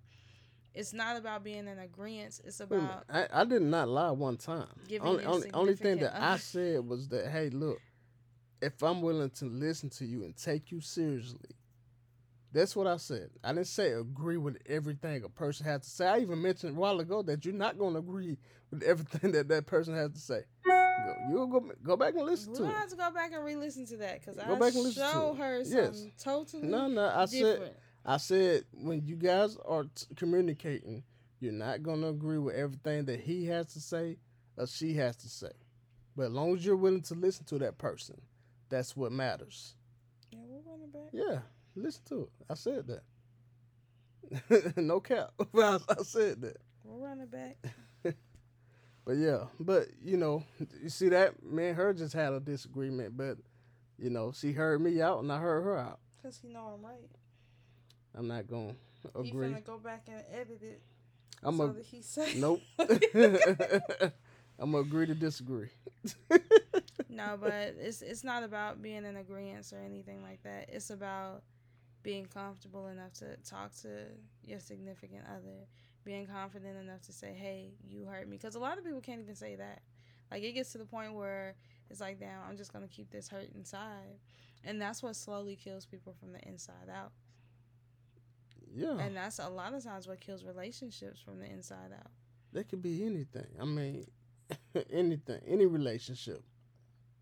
It's 0.74 0.94
not 0.94 1.18
about 1.18 1.44
being 1.44 1.68
in 1.68 1.80
agreement. 1.80 2.42
It's 2.44 2.60
wait 2.60 2.72
a 2.72 2.76
minute. 2.76 3.04
about 3.08 3.32
I, 3.32 3.42
I 3.42 3.46
did 3.46 3.62
not 3.62 3.88
lie 3.90 4.12
one 4.12 4.38
time. 4.38 4.68
Only, 5.02 5.24
only, 5.26 5.52
only 5.54 5.76
thing 5.76 6.00
that 6.00 6.20
I 6.20 6.38
said 6.38 6.88
was 6.88 7.10
that, 7.10 7.28
hey, 7.28 7.50
look, 7.50 7.80
if 8.62 8.82
I'm 8.82 9.02
willing 9.02 9.30
to 9.32 9.46
listen 9.46 9.90
to 9.92 10.06
you 10.06 10.24
and 10.24 10.36
take 10.36 10.72
you 10.72 10.82
seriously, 10.82 11.52
that's 12.52 12.76
what 12.76 12.88
I 12.88 12.98
said. 12.98 13.30
I 13.44 13.50
didn't 13.54 13.68
say 13.68 13.92
agree 13.92 14.38
with 14.38 14.58
everything 14.68 15.24
a 15.24 15.30
person 15.30 15.66
has 15.66 15.82
to 15.82 15.90
say. 15.90 16.08
I 16.08 16.20
even 16.20 16.42
mentioned 16.42 16.78
a 16.78 16.80
while 16.80 17.00
ago 17.00 17.22
that 17.24 17.46
you're 17.46 17.54
not 17.54 17.78
going 17.78 17.94
to 17.94 18.00
agree 18.00 18.38
with 18.72 18.84
everything 18.84 19.32
that 19.34 19.48
that 19.50 19.66
person 19.66 19.96
has 19.96 20.12
to 20.12 20.20
say. 20.20 20.42
Go, 21.06 21.16
you'll 21.30 21.48
go 21.48 21.72
go 21.84 21.98
back 21.98 22.14
and 22.16 22.26
listen 22.26 22.52
we 22.52 22.58
to 22.60 22.64
don't 22.64 22.74
have 22.74 22.90
to 22.90 22.96
go 22.96 23.12
back 23.12 23.32
and 23.34 23.44
re-listen 23.44 23.86
to 23.88 23.98
that 23.98 24.20
because 24.22 24.36
Go 24.38 24.56
I 24.56 24.60
back 24.60 24.74
and 24.74 24.84
listen 24.84 25.04
to 25.04 25.12
show 25.12 25.32
it. 25.34 25.38
her 25.38 25.58
Yes. 25.58 25.70
something 25.98 26.12
totally 26.18 26.68
No, 26.68 26.88
no, 26.88 27.12
I 27.14 27.26
said. 27.26 27.76
I 28.06 28.18
said 28.18 28.66
when 28.74 29.02
you 29.06 29.16
guys 29.16 29.58
are 29.66 29.84
t- 29.84 30.08
communicating, 30.16 31.04
you're 31.40 31.54
not 31.54 31.84
going 31.84 32.02
to 32.02 32.08
agree 32.10 32.38
with 32.38 32.56
everything 32.56 33.06
that 33.06 33.20
he 33.22 33.46
has 33.46 33.68
to 33.74 33.80
say 33.80 34.18
or 34.58 34.68
she 34.68 34.94
has 34.96 35.16
to 35.18 35.30
say. 35.30 35.52
But 36.16 36.24
as 36.28 36.32
long 36.32 36.54
as 36.56 36.66
you're 36.66 36.76
willing 36.76 37.02
to 37.04 37.14
listen 37.16 37.46
to 37.46 37.58
that 37.60 37.78
person, 37.78 38.22
that's 38.70 38.96
what 38.96 39.12
matters. 39.12 39.76
yeah, 40.32 40.40
we'll 40.48 40.62
run 40.66 40.82
it 40.84 40.92
back. 40.94 41.10
Yeah, 41.12 41.40
listen 41.76 42.02
to 42.10 42.22
it. 42.24 42.30
I 42.50 42.54
said 42.56 42.88
that. 42.88 44.78
no 44.78 45.00
cap. 45.00 45.32
I, 45.56 45.80
I 45.90 46.04
said 46.04 46.42
that. 46.42 46.58
We'll 46.84 47.00
run 47.00 47.20
it 47.22 47.32
back. 47.32 47.58
But 49.06 49.18
yeah, 49.18 49.46
but 49.60 49.88
you 50.04 50.18
know, 50.18 50.44
you 50.82 50.90
see 50.90 51.10
that 51.10 51.44
me 51.44 51.68
and 51.68 51.78
her 51.78 51.94
just 51.94 52.14
had 52.14 52.34
a 52.34 52.40
disagreement, 52.40 53.18
but 53.18 53.38
you 53.98 54.10
know, 54.10 54.32
she 54.32 54.54
heard 54.54 54.82
me 54.82 55.02
out 55.02 55.20
and 55.20 55.32
I 55.32 55.40
heard 55.40 55.64
her 55.64 55.78
out. 55.78 56.00
Cause 56.22 56.40
you 56.44 56.54
know 56.54 56.74
I'm 56.78 56.86
right. 56.86 57.10
I'm 58.16 58.28
not 58.28 58.48
gonna 58.48 58.76
agree. 59.16 59.50
finna 59.50 59.66
go 59.66 59.78
back 59.78 60.06
and 60.08 60.24
edit 60.32 60.62
it 60.62 60.82
I'm 61.44 61.58
so 61.58 61.64
a 61.64 61.74
that 61.74 61.86
he 61.86 62.02
say 62.02 62.34
nope. 62.38 62.62
I'm 64.60 64.72
gonna 64.72 64.78
agree 64.80 65.06
to 65.08 65.16
disagree. 65.16 65.70
no, 67.10 67.38
but 67.40 67.76
it's 67.80 68.02
it's 68.02 68.24
not 68.24 68.44
about 68.44 68.82
being 68.82 69.06
in 69.06 69.18
agreement 69.18 69.72
or 69.74 69.80
anything 69.84 70.22
like 70.22 70.42
that. 70.44 70.70
It's 70.72 70.90
about 70.90 71.44
being 72.02 72.26
comfortable 72.26 72.88
enough 72.88 73.14
to 73.14 73.38
talk 73.38 73.74
to 73.82 74.06
your 74.46 74.60
significant 74.60 75.24
other, 75.30 75.68
being 76.04 76.28
confident 76.28 76.78
enough 76.78 77.02
to 77.04 77.14
say, 77.14 77.34
"Hey, 77.34 77.74
you 77.84 78.06
hurt 78.06 78.28
me," 78.28 78.38
because 78.38 78.56
a 78.56 78.60
lot 78.60 78.78
of 78.78 78.84
people 78.84 79.02
can't 79.02 79.22
even 79.22 79.36
say 79.36 79.56
that. 79.56 79.82
Like 80.32 80.44
it 80.44 80.54
gets 80.54 80.72
to 80.74 80.78
the 80.78 80.86
point 80.86 81.14
where 81.14 81.56
it's 81.90 82.02
like, 82.02 82.20
"Damn, 82.20 82.42
I'm 82.48 82.58
just 82.58 82.74
gonna 82.74 82.88
keep 82.88 83.10
this 83.12 83.28
hurt 83.30 83.50
inside," 83.56 84.20
and 84.64 84.82
that's 84.82 85.04
what 85.04 85.16
slowly 85.16 85.56
kills 85.56 85.86
people 85.86 86.14
from 86.14 86.32
the 86.34 86.40
inside 86.48 86.90
out. 86.92 87.12
Yeah, 88.76 88.98
And 88.98 89.16
that's 89.16 89.38
a 89.38 89.50
lot 89.50 89.74
of 89.76 89.84
times 89.84 90.08
what 90.08 90.20
kills 90.20 90.44
relationships 90.44 91.20
from 91.20 91.40
the 91.40 91.46
inside 91.46 91.92
out. 91.94 92.10
that 92.54 92.70
could 92.70 92.82
be 92.82 93.04
anything. 93.06 93.46
I 93.60 93.66
mean, 93.66 94.06
anything, 94.92 95.40
any 95.48 95.66
relationship. 95.68 96.44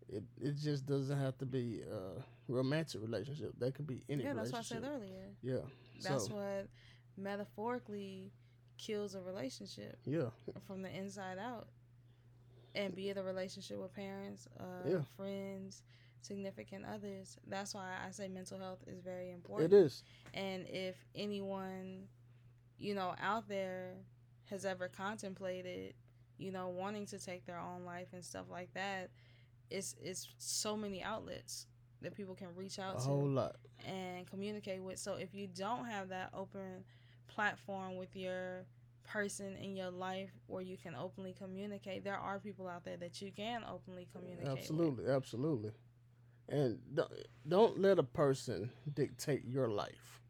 It 0.08 0.24
it 0.40 0.56
just 0.56 0.86
doesn't 0.86 1.18
have 1.18 1.36
to 1.38 1.46
be 1.46 1.82
a 1.82 2.22
romantic 2.48 3.00
relationship. 3.02 3.52
That 3.58 3.74
could 3.74 3.86
be 3.86 4.02
any 4.08 4.24
yeah, 4.24 4.34
that's 4.34 4.52
what 4.52 4.60
I 4.60 4.62
said 4.62 4.84
earlier. 4.84 5.30
Yeah. 5.42 5.60
That's 6.02 6.28
so 6.28 6.34
what 6.34 6.68
metaphorically 7.16 8.32
kills 8.84 9.14
a 9.14 9.20
relationship 9.20 9.96
yeah, 10.04 10.30
from 10.66 10.82
the 10.82 10.90
inside 10.90 11.38
out. 11.38 11.68
And 12.74 12.94
be 12.94 13.10
it 13.10 13.16
a 13.18 13.22
relationship 13.22 13.78
with 13.78 13.92
parents, 13.94 14.48
uh, 14.58 14.88
Yeah. 14.88 15.02
friends, 15.16 15.82
significant 16.22 16.84
others. 16.86 17.36
That's 17.46 17.74
why 17.74 17.96
I 18.06 18.10
say 18.10 18.28
mental 18.28 18.58
health 18.58 18.82
is 18.86 19.00
very 19.00 19.30
important. 19.30 19.72
It 19.72 19.76
is. 19.76 20.02
And 20.34 20.66
if 20.68 20.96
anyone, 21.14 22.08
you 22.78 22.94
know, 22.94 23.14
out 23.20 23.48
there 23.48 23.94
has 24.46 24.64
ever 24.64 24.88
contemplated, 24.88 25.94
you 26.38 26.50
know, 26.50 26.68
wanting 26.68 27.06
to 27.06 27.18
take 27.18 27.44
their 27.44 27.58
own 27.58 27.84
life 27.84 28.08
and 28.12 28.24
stuff 28.24 28.46
like 28.50 28.72
that, 28.74 29.10
it's 29.70 29.94
it's 30.00 30.28
so 30.38 30.76
many 30.76 31.02
outlets 31.02 31.66
that 32.00 32.14
people 32.14 32.34
can 32.34 32.54
reach 32.56 32.78
out 32.78 32.96
A 32.96 32.98
to 32.98 33.04
whole 33.04 33.28
lot. 33.28 33.56
and 33.86 34.26
communicate 34.26 34.82
with. 34.82 34.98
So 34.98 35.14
if 35.14 35.34
you 35.34 35.46
don't 35.46 35.84
have 35.86 36.08
that 36.08 36.30
open 36.34 36.84
platform 37.34 37.96
with 37.96 38.14
your 38.14 38.64
person 39.04 39.56
in 39.56 39.76
your 39.76 39.90
life 39.90 40.30
where 40.46 40.62
you 40.62 40.76
can 40.76 40.94
openly 40.94 41.34
communicate. 41.36 42.04
There 42.04 42.16
are 42.16 42.38
people 42.38 42.68
out 42.68 42.84
there 42.84 42.96
that 42.98 43.20
you 43.20 43.32
can 43.32 43.62
openly 43.70 44.08
communicate. 44.12 44.58
Absolutely, 44.58 45.04
with. 45.04 45.12
absolutely. 45.12 45.70
And 46.48 46.78
don't, 46.94 47.12
don't 47.48 47.80
let 47.80 47.98
a 47.98 48.02
person 48.02 48.70
dictate 48.94 49.44
your 49.46 49.68
life. 49.68 50.20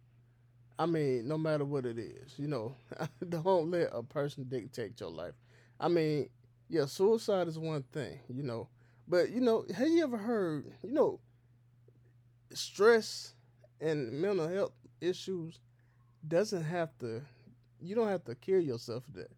I 0.78 0.86
mean, 0.86 1.28
no 1.28 1.38
matter 1.38 1.64
what 1.64 1.86
it 1.86 1.98
is, 1.98 2.34
you 2.38 2.48
know, 2.48 2.74
don't 3.28 3.70
let 3.70 3.90
a 3.92 4.02
person 4.02 4.46
dictate 4.48 5.00
your 5.00 5.10
life. 5.10 5.34
I 5.78 5.88
mean, 5.88 6.28
yeah, 6.68 6.86
suicide 6.86 7.48
is 7.48 7.58
one 7.58 7.82
thing, 7.92 8.18
you 8.28 8.42
know, 8.42 8.68
but 9.06 9.30
you 9.30 9.40
know, 9.40 9.64
have 9.76 9.88
you 9.88 10.02
ever 10.02 10.16
heard, 10.16 10.72
you 10.82 10.92
know, 10.92 11.20
stress 12.52 13.34
and 13.80 14.12
mental 14.12 14.48
health 14.48 14.72
issues 15.00 15.60
doesn't 16.26 16.64
have 16.64 16.96
to 16.98 17.22
you 17.80 17.94
don't 17.94 18.08
have 18.08 18.24
to 18.24 18.34
kill 18.34 18.60
yourself 18.60 19.04
for 19.04 19.18
that. 19.18 19.30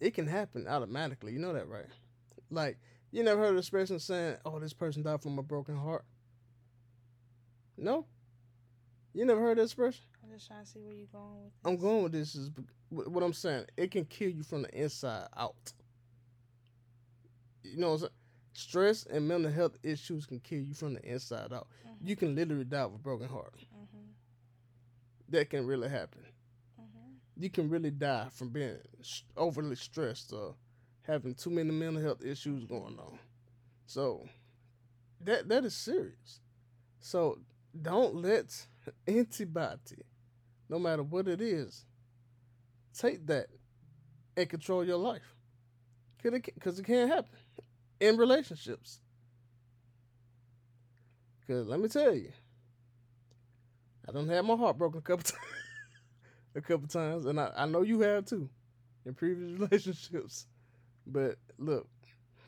It 0.00 0.14
can 0.14 0.26
happen 0.26 0.66
automatically. 0.68 1.32
You 1.32 1.38
know 1.38 1.52
that, 1.52 1.68
right? 1.68 1.86
Like, 2.50 2.78
you 3.10 3.22
never 3.22 3.40
heard 3.40 3.50
of 3.50 3.56
this 3.56 3.70
person 3.70 3.98
saying, 3.98 4.36
"Oh, 4.44 4.58
this 4.58 4.72
person 4.72 5.02
died 5.02 5.22
from 5.22 5.38
a 5.38 5.42
broken 5.42 5.76
heart." 5.76 6.04
No, 7.76 8.06
you 9.12 9.24
never 9.24 9.40
heard 9.40 9.58
that 9.58 9.62
expression. 9.64 10.04
I'm 10.22 10.30
just 10.30 10.46
trying 10.46 10.64
to 10.64 10.70
see 10.70 10.80
where 10.80 10.94
you're 10.94 11.06
going 11.06 11.44
with. 11.44 11.52
This. 11.52 11.60
I'm 11.64 11.76
going 11.76 12.02
with 12.02 12.12
this 12.12 12.34
is 12.34 12.50
what 12.88 13.22
I'm 13.22 13.32
saying. 13.32 13.66
It 13.76 13.90
can 13.90 14.04
kill 14.04 14.30
you 14.30 14.42
from 14.42 14.62
the 14.62 14.82
inside 14.82 15.28
out. 15.36 15.72
You 17.62 17.78
know, 17.78 17.98
stress 18.52 19.04
and 19.06 19.26
mental 19.26 19.50
health 19.50 19.76
issues 19.82 20.26
can 20.26 20.40
kill 20.40 20.60
you 20.60 20.74
from 20.74 20.94
the 20.94 21.04
inside 21.04 21.52
out. 21.52 21.68
Mm-hmm. 21.86 22.08
You 22.08 22.16
can 22.16 22.34
literally 22.34 22.64
die 22.64 22.86
with 22.86 22.96
a 22.96 22.98
broken 22.98 23.28
heart. 23.28 23.54
Mm-hmm. 25.30 25.36
That 25.36 25.50
can 25.50 25.66
really 25.66 25.88
happen 25.88 26.22
you 27.40 27.50
can 27.50 27.70
really 27.70 27.90
die 27.90 28.28
from 28.32 28.50
being 28.50 28.76
overly 29.36 29.76
stressed 29.76 30.32
or 30.32 30.54
having 31.02 31.34
too 31.34 31.50
many 31.50 31.70
mental 31.70 32.02
health 32.02 32.22
issues 32.24 32.64
going 32.64 32.98
on. 32.98 33.18
So 33.86 34.28
that 35.22 35.48
that 35.48 35.64
is 35.64 35.74
serious. 35.74 36.40
So 37.00 37.38
don't 37.80 38.16
let 38.16 38.66
anybody, 39.08 40.04
no 40.68 40.78
matter 40.78 41.02
what 41.02 41.28
it 41.28 41.40
is, 41.40 41.86
take 42.96 43.26
that 43.26 43.46
and 44.36 44.48
control 44.48 44.84
your 44.84 44.98
life. 44.98 45.34
Because 46.22 46.78
it, 46.78 46.80
it 46.80 46.86
can't 46.86 47.10
happen 47.10 47.38
in 47.98 48.18
relationships. 48.18 49.00
Because 51.40 51.66
let 51.66 51.80
me 51.80 51.88
tell 51.88 52.14
you, 52.14 52.30
I 54.10 54.12
don't 54.12 54.28
have 54.28 54.44
my 54.44 54.56
heart 54.56 54.76
broken 54.78 54.98
a 54.98 55.02
couple 55.02 55.22
times 55.24 55.40
a 56.54 56.60
couple 56.60 56.88
times, 56.88 57.26
and 57.26 57.38
I, 57.40 57.52
I 57.56 57.66
know 57.66 57.82
you 57.82 58.00
have 58.00 58.26
too 58.26 58.48
in 59.06 59.14
previous 59.14 59.52
relationships. 59.60 60.46
But 61.06 61.36
look, 61.58 61.88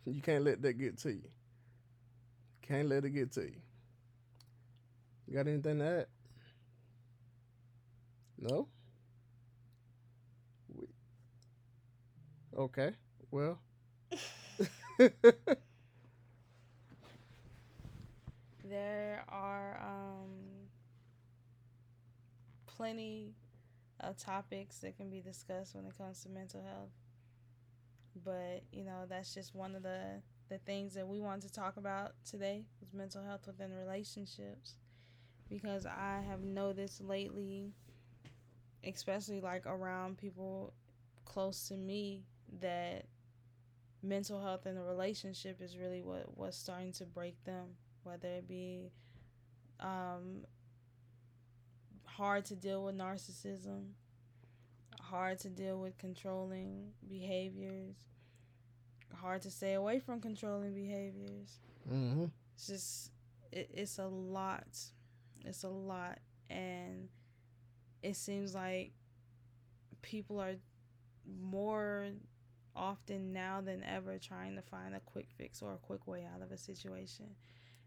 you 0.05 0.21
can't 0.21 0.45
let 0.45 0.63
that 0.63 0.75
get 0.75 0.99
to 0.99 1.13
you. 1.13 1.29
Can't 2.63 2.89
let 2.89 3.05
it 3.05 3.11
get 3.11 3.33
to 3.33 3.43
you. 3.43 3.61
You 5.29 5.35
got 5.35 5.47
anything 5.49 5.79
to 5.79 5.85
add? 5.85 6.07
No? 8.39 8.69
Okay. 12.59 12.93
Well. 13.31 13.59
there 18.69 19.25
are 19.29 19.81
um, 19.83 20.42
plenty 22.83 23.33
of 24.01 24.17
topics 24.17 24.79
that 24.79 24.97
can 24.97 25.09
be 25.09 25.21
discussed 25.21 25.77
when 25.77 25.87
it 25.87 25.97
comes 25.97 26.21
to 26.25 26.29
mental 26.29 26.65
health. 26.65 26.91
But, 28.25 28.65
you 28.73 28.85
know, 28.85 29.05
that's 29.09 29.33
just 29.33 29.55
one 29.55 29.77
of 29.77 29.85
the 29.85 30.21
the 30.49 30.59
things 30.59 30.93
that 30.95 31.07
we 31.07 31.21
want 31.21 31.41
to 31.43 31.51
talk 31.51 31.77
about 31.77 32.13
today 32.29 32.65
is 32.83 32.93
mental 32.93 33.23
health 33.25 33.47
within 33.47 33.73
relationships 33.73 34.75
because 35.49 35.87
I 35.87 36.23
have 36.29 36.43
noticed 36.43 37.01
lately 37.01 37.73
especially 38.85 39.41
like 39.41 39.65
around 39.65 40.19
people 40.19 40.75
close 41.25 41.69
to 41.69 41.75
me 41.75 42.25
that 42.61 43.07
mental 44.03 44.43
health 44.43 44.67
in 44.67 44.77
a 44.77 44.83
relationship 44.83 45.63
is 45.63 45.79
really 45.79 46.03
what 46.03 46.27
what's 46.37 46.59
starting 46.59 46.93
to 46.93 47.07
break 47.07 47.43
them 47.45 47.69
whether 48.03 48.29
it 48.29 48.47
be 48.47 48.91
um, 49.81 50.45
hard 52.17 52.45
to 52.47 52.57
deal 52.57 52.85
with 52.85 52.97
narcissism, 52.97 53.91
hard 55.01 55.39
to 55.41 55.49
deal 55.49 55.79
with 55.79 55.99
controlling 55.99 56.93
behaviors, 57.09 57.97
hard 59.15 59.43
to 59.43 59.51
stay 59.51 59.75
away 59.75 60.01
from 60.01 60.21
controlling 60.21 60.75
behaviors. 60.75 61.59
Mm-hmm. 61.91 62.27
It's 62.55 62.67
just, 62.67 63.11
it, 63.51 63.71
it's 63.73 63.99
a 63.99 64.07
lot. 64.07 64.79
It's 65.45 65.65
a 65.65 65.69
lot. 65.69 66.19
And 66.51 67.09
it 68.03 68.17
seems 68.17 68.55
like 68.55 68.93
people 70.03 70.41
are 70.41 70.57
more 71.41 72.07
often 72.75 73.33
now 73.33 73.61
than 73.61 73.83
ever 73.85 74.19
trying 74.19 74.57
to 74.57 74.63
find 74.63 74.95
a 74.95 75.01
quick 75.01 75.29
fix 75.37 75.63
or 75.63 75.75
a 75.75 75.79
quick 75.79 76.07
way 76.07 76.27
out 76.35 76.43
of 76.43 76.51
a 76.51 76.57
situation 76.57 77.27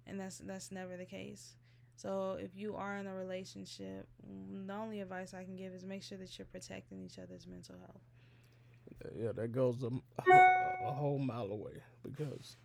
and 0.08 0.20
that's 0.20 0.38
that's 0.40 0.72
never 0.72 0.96
the 0.96 1.06
case 1.06 1.56
so 1.96 2.38
if 2.40 2.52
you 2.56 2.76
are 2.76 2.98
in 2.98 3.08
a 3.08 3.14
relationship, 3.14 4.08
the 4.68 4.74
only 4.74 5.00
advice 5.02 5.34
I 5.34 5.44
can 5.44 5.56
give 5.56 5.74
is 5.74 5.86
make 5.86 6.04
sure 6.04 6.18
that 6.18 6.38
you're 6.38 6.46
protecting 6.46 7.02
each 7.02 7.18
other's 7.20 7.48
mental 7.48 7.76
health. 7.80 8.02
Yeah, 9.18 9.32
that 9.34 9.52
goes 9.52 9.84
a, 9.84 9.90
a 10.88 10.92
whole 10.92 11.20
mile 11.20 11.52
away 11.52 11.82
because, 12.04 12.58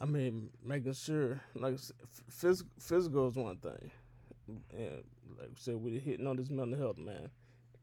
I 0.00 0.06
mean, 0.06 0.50
making 0.64 0.94
sure 0.94 1.40
like 1.54 1.74
phys- 2.30 2.64
physical 2.78 3.28
is 3.28 3.36
one 3.36 3.56
thing, 3.56 3.90
and 4.72 5.04
like 5.38 5.48
I 5.48 5.56
said, 5.56 5.76
we're 5.76 6.00
hitting 6.00 6.26
on 6.26 6.36
this 6.36 6.50
mental 6.50 6.78
health, 6.78 6.98
man. 6.98 7.30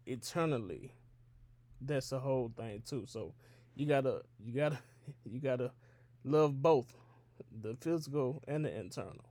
Eternally, 0.06 0.92
that's 1.82 2.10
the 2.10 2.20
whole 2.20 2.52
thing 2.56 2.82
too. 2.88 3.06
So 3.08 3.34
you 3.76 3.86
gotta, 3.86 4.22
you 4.44 4.54
gotta, 4.54 4.80
you 5.26 5.40
gotta 5.40 5.72
love 6.24 6.62
both 6.62 6.94
the 7.62 7.76
physical 7.76 8.44
and 8.48 8.66
the 8.66 8.76
internal 8.80 9.29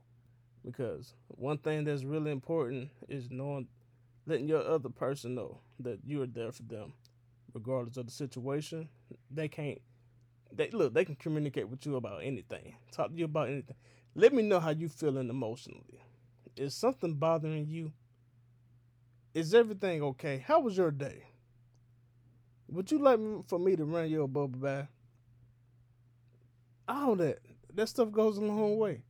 because 0.71 1.13
one 1.27 1.57
thing 1.57 1.83
that's 1.83 2.03
really 2.03 2.31
important 2.31 2.89
is 3.07 3.29
knowing 3.29 3.67
letting 4.25 4.47
your 4.47 4.65
other 4.65 4.89
person 4.89 5.35
know 5.35 5.59
that 5.79 5.99
you 6.05 6.21
are 6.21 6.27
there 6.27 6.51
for 6.51 6.63
them 6.63 6.93
regardless 7.53 7.97
of 7.97 8.05
the 8.05 8.11
situation. 8.11 8.87
They 9.31 9.47
can't 9.47 9.79
they 10.51 10.69
look 10.71 10.93
they 10.93 11.05
can 11.05 11.15
communicate 11.15 11.69
with 11.69 11.85
you 11.85 11.95
about 11.95 12.23
anything 12.23 12.75
talk 12.91 13.11
to 13.11 13.15
you 13.15 13.25
about 13.25 13.49
anything. 13.49 13.75
Let 14.15 14.33
me 14.33 14.43
know 14.43 14.59
how 14.59 14.71
you 14.71 14.89
feeling 14.89 15.29
emotionally. 15.29 16.03
Is 16.55 16.75
something 16.75 17.13
bothering 17.13 17.67
you? 17.67 17.93
Is 19.33 19.53
everything 19.53 20.01
okay? 20.03 20.43
How 20.45 20.59
was 20.59 20.75
your 20.75 20.91
day? 20.91 21.23
Would 22.67 22.91
you 22.91 22.99
like 22.99 23.19
for 23.47 23.59
me 23.59 23.75
to 23.75 23.85
run 23.85 24.09
your 24.09 24.27
bubble 24.27 24.59
bath? 24.59 24.87
All 26.87 27.15
that 27.15 27.39
that 27.73 27.87
stuff 27.87 28.11
goes 28.11 28.37
a 28.37 28.41
long 28.41 28.77
way 28.77 29.03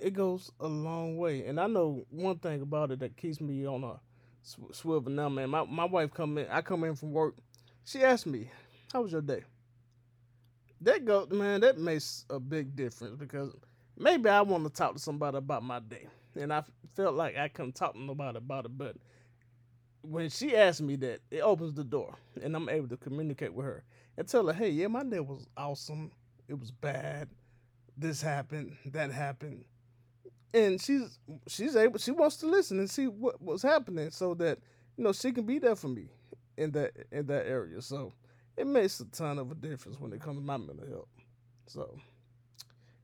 it 0.00 0.14
goes 0.14 0.50
a 0.60 0.66
long 0.66 1.16
way. 1.18 1.46
And 1.46 1.60
I 1.60 1.66
know 1.66 2.06
one 2.10 2.38
thing 2.38 2.62
about 2.62 2.90
it 2.90 3.00
that 3.00 3.16
keeps 3.16 3.40
me 3.40 3.66
on 3.66 3.84
a 3.84 4.00
sw- 4.42 4.72
swivel 4.72 5.12
now, 5.12 5.28
man. 5.28 5.50
My 5.50 5.64
my 5.64 5.84
wife 5.84 6.12
come 6.12 6.38
in. 6.38 6.46
I 6.50 6.62
come 6.62 6.84
in 6.84 6.94
from 6.96 7.12
work. 7.12 7.36
She 7.84 8.02
asked 8.02 8.26
me, 8.26 8.50
"How 8.92 9.02
was 9.02 9.12
your 9.12 9.22
day?" 9.22 9.44
That 10.80 11.04
go, 11.04 11.26
man. 11.30 11.60
That 11.60 11.78
makes 11.78 12.24
a 12.30 12.40
big 12.40 12.74
difference 12.74 13.16
because 13.16 13.54
maybe 13.96 14.28
I 14.28 14.40
want 14.42 14.64
to 14.64 14.70
talk 14.70 14.94
to 14.94 14.98
somebody 14.98 15.36
about 15.36 15.62
my 15.62 15.80
day, 15.80 16.06
and 16.34 16.52
I 16.52 16.64
felt 16.94 17.14
like 17.14 17.36
I 17.36 17.48
couldn't 17.48 17.74
talk 17.74 17.92
to 17.94 18.00
nobody 18.00 18.38
about 18.38 18.64
it. 18.64 18.78
But 18.78 18.96
when 20.02 20.30
she 20.30 20.56
asked 20.56 20.80
me 20.80 20.96
that, 20.96 21.20
it 21.30 21.40
opens 21.40 21.74
the 21.74 21.84
door, 21.84 22.16
and 22.42 22.56
I'm 22.56 22.68
able 22.68 22.88
to 22.88 22.96
communicate 22.96 23.52
with 23.52 23.66
her 23.66 23.84
and 24.16 24.26
tell 24.26 24.46
her, 24.46 24.52
"Hey, 24.54 24.70
yeah, 24.70 24.86
my 24.88 25.04
day 25.04 25.20
was 25.20 25.46
awesome. 25.56 26.12
It 26.48 26.58
was 26.58 26.70
bad. 26.70 27.28
This 27.96 28.22
happened. 28.22 28.76
That 28.86 29.12
happened." 29.12 29.64
And 30.52 30.80
she's 30.80 31.18
she's 31.46 31.76
able 31.76 31.98
she 31.98 32.10
wants 32.10 32.36
to 32.38 32.46
listen 32.46 32.78
and 32.78 32.90
see 32.90 33.06
what 33.06 33.40
what's 33.40 33.62
happening 33.62 34.10
so 34.10 34.34
that 34.34 34.58
you 34.96 35.04
know 35.04 35.12
she 35.12 35.32
can 35.32 35.44
be 35.44 35.58
there 35.58 35.76
for 35.76 35.88
me 35.88 36.08
in 36.56 36.72
that 36.72 36.92
in 37.12 37.26
that 37.26 37.46
area. 37.46 37.80
So 37.80 38.12
it 38.56 38.66
makes 38.66 39.00
a 39.00 39.04
ton 39.06 39.38
of 39.38 39.50
a 39.50 39.54
difference 39.54 39.98
when 40.00 40.12
it 40.12 40.20
comes 40.20 40.38
to 40.38 40.44
my 40.44 40.56
mental 40.56 40.86
health. 40.86 41.08
So 41.66 41.96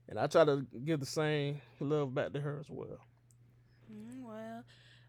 and 0.09 0.19
i 0.19 0.27
try 0.27 0.45
to 0.45 0.65
give 0.85 0.99
the 0.99 1.05
same 1.05 1.61
love 1.79 2.13
back 2.13 2.33
to 2.33 2.41
her 2.41 2.59
as 2.59 2.69
well. 2.69 2.99
Mm, 3.91 4.23
well 4.23 4.63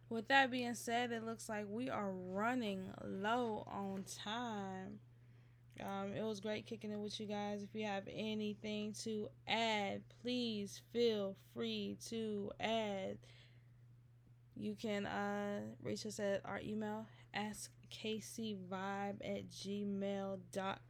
with 0.08 0.28
that 0.28 0.50
being 0.50 0.74
said 0.74 1.12
it 1.12 1.24
looks 1.24 1.48
like 1.48 1.66
we 1.68 1.90
are 1.90 2.10
running 2.10 2.90
low 3.04 3.66
on 3.66 4.04
time 4.24 5.00
um, 5.82 6.12
it 6.14 6.22
was 6.22 6.40
great 6.40 6.66
kicking 6.66 6.90
it 6.92 6.98
with 6.98 7.18
you 7.20 7.26
guys. 7.26 7.62
If 7.62 7.74
you 7.74 7.84
have 7.86 8.04
anything 8.12 8.94
to 9.04 9.28
add, 9.46 10.02
please 10.22 10.80
feel 10.92 11.36
free 11.54 11.96
to 12.08 12.50
add. 12.60 13.18
You 14.56 14.74
can 14.74 15.06
uh, 15.06 15.60
reach 15.82 16.04
us 16.04 16.18
at 16.18 16.42
our 16.44 16.60
email, 16.60 17.06
ask 17.32 17.70
kcvibe 17.92 19.16
at 19.24 19.48
gmail.com. 19.50 20.88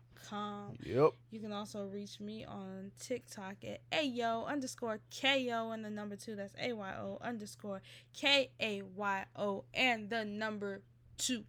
Yep. 0.82 1.10
You 1.30 1.40
can 1.40 1.52
also 1.52 1.86
reach 1.86 2.18
me 2.18 2.44
on 2.44 2.90
TikTok 2.98 3.56
at 3.64 3.80
ayo 3.92 4.46
underscore 4.46 5.00
ko 5.20 5.70
and 5.72 5.84
the 5.84 5.90
number 5.90 6.16
two. 6.16 6.34
That's 6.34 6.54
ayo 6.54 7.20
underscore 7.20 7.82
k 8.14 8.50
a 8.60 8.82
y 8.82 9.24
o 9.36 9.64
and 9.74 10.08
the 10.10 10.24
number 10.24 10.80
two. 11.18 11.44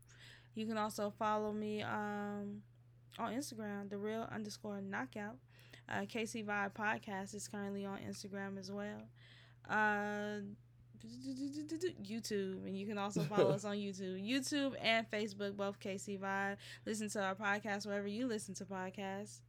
You 0.56 0.66
can 0.66 0.78
also 0.78 1.10
follow 1.18 1.54
me 1.54 1.82
um 1.84 2.62
on 3.20 3.34
Instagram, 3.34 3.90
the 3.90 3.98
real 3.98 4.28
underscore 4.34 4.82
knockout. 4.82 5.36
Uh, 5.88 6.02
KC 6.02 6.46
Vibe 6.46 6.74
Podcast 6.74 7.34
is 7.36 7.48
currently 7.48 7.86
on 7.86 7.98
Instagram 8.00 8.58
as 8.60 8.72
well. 8.72 9.02
Uh, 9.70 10.42
YouTube, 12.04 12.66
and 12.66 12.78
you 12.78 12.86
can 12.86 12.98
also 12.98 13.22
follow 13.24 13.52
us 13.52 13.66
on 13.66 13.76
YouTube, 13.78 14.22
YouTube 14.28 14.74
and 14.82 15.10
Facebook, 15.10 15.56
both 15.56 15.80
KC 15.80 16.20
Vibe. 16.20 16.58
Listen 16.86 17.10
to 17.10 17.22
our 17.24 17.36
podcast 17.36 17.86
wherever 17.86 18.08
you 18.08 18.28
listen 18.28 18.54
to 18.56 18.66
podcasts, 18.66 19.40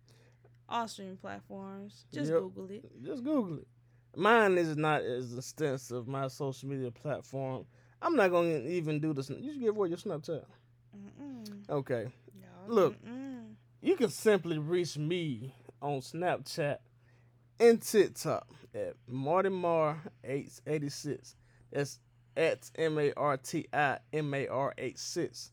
all 0.68 0.86
streaming 0.88 1.16
platforms. 1.16 2.04
Just 2.12 2.30
Yep. 2.30 2.40
Google 2.40 2.70
it. 2.70 2.84
Just 3.04 3.24
Google 3.24 3.58
it. 3.58 3.66
Mine 4.16 4.58
is 4.58 4.76
not 4.76 5.02
as 5.02 5.36
extensive. 5.36 6.08
My 6.08 6.28
social 6.28 6.68
media 6.68 6.90
platform. 6.90 7.64
I'm 8.02 8.16
not 8.16 8.30
gonna 8.30 8.58
even 8.66 8.98
do 9.00 9.12
this. 9.12 9.28
You 9.30 9.52
should 9.52 9.60
give 9.60 9.76
away 9.76 9.88
your 9.88 9.98
Snapchat. 9.98 10.44
Mm-mm. 10.96 11.68
Okay. 11.68 12.08
No, 12.40 12.74
Look. 12.74 12.94
mm-mm. 13.04 13.29
You 13.82 13.96
can 13.96 14.10
simply 14.10 14.58
reach 14.58 14.98
me 14.98 15.54
on 15.80 16.00
Snapchat 16.00 16.76
and 17.58 17.80
TikTok 17.80 18.46
at 18.74 18.94
MartyMar886. 19.10 21.34
That's 21.72 21.98
at 22.36 22.70
M 22.76 22.98
A 22.98 23.14
R 23.14 23.38
T 23.38 23.66
I 23.72 23.98
M 24.12 24.34
A 24.34 24.46
R 24.48 24.74
86. 24.76 25.52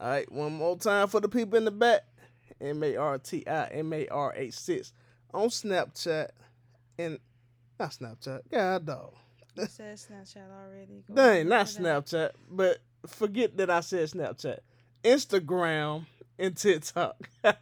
All 0.00 0.08
right, 0.08 0.32
one 0.32 0.54
more 0.54 0.78
time 0.78 1.08
for 1.08 1.20
the 1.20 1.28
people 1.28 1.58
in 1.58 1.64
the 1.64 1.70
back. 1.70 2.04
M 2.60 2.82
A 2.82 2.96
R 2.96 3.18
T 3.18 3.46
I 3.46 3.66
M 3.66 3.92
A 3.92 4.08
R 4.08 4.32
86 4.34 4.94
on 5.34 5.48
Snapchat 5.48 6.30
and 6.98 7.18
not 7.78 7.90
Snapchat. 7.90 8.40
God 8.50 8.86
dog. 8.86 9.12
You 9.56 9.66
said 9.66 9.96
Snapchat 9.96 10.50
already. 10.50 11.04
Go 11.06 11.14
Dang, 11.14 11.48
not. 11.48 11.66
Snapchat, 11.66 12.30
but 12.50 12.78
forget 13.06 13.56
that 13.58 13.68
I 13.70 13.80
said 13.80 14.08
Snapchat. 14.08 14.60
Instagram 15.04 16.06
and 16.38 16.56
TikTok. 16.56 17.16
all 17.44 17.52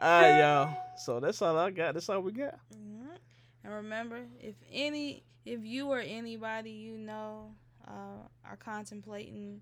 right, 0.00 0.38
y'all. 0.38 0.76
So 0.96 1.20
that's 1.20 1.40
all 1.42 1.56
I 1.58 1.70
got. 1.70 1.94
That's 1.94 2.08
all 2.08 2.20
we 2.20 2.32
got. 2.32 2.58
Mhm. 2.74 3.16
And 3.64 3.72
remember, 3.74 4.20
if 4.40 4.54
any, 4.72 5.22
if 5.44 5.64
you 5.64 5.88
or 5.88 6.00
anybody 6.00 6.70
you 6.70 6.96
know 6.98 7.54
uh, 7.86 8.26
are 8.44 8.56
contemplating 8.56 9.60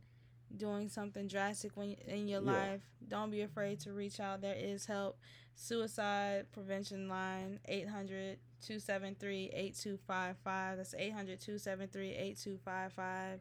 doing 0.56 0.88
something 0.88 1.26
drastic 1.28 1.76
when 1.76 1.92
in 2.06 2.26
your 2.28 2.42
Yeah. 2.42 2.52
life, 2.52 2.82
don't 3.06 3.30
be 3.30 3.42
afraid 3.42 3.80
to 3.80 3.92
reach 3.92 4.18
out. 4.20 4.40
There 4.40 4.54
is 4.56 4.86
help. 4.86 5.18
Suicide 5.54 6.46
prevention 6.52 7.08
line 7.08 7.58
800 7.66 8.38
273 8.60 9.50
8255. 9.52 10.76
That's 10.76 10.94
800 10.94 11.40
273 11.40 12.10
8255. 12.14 13.40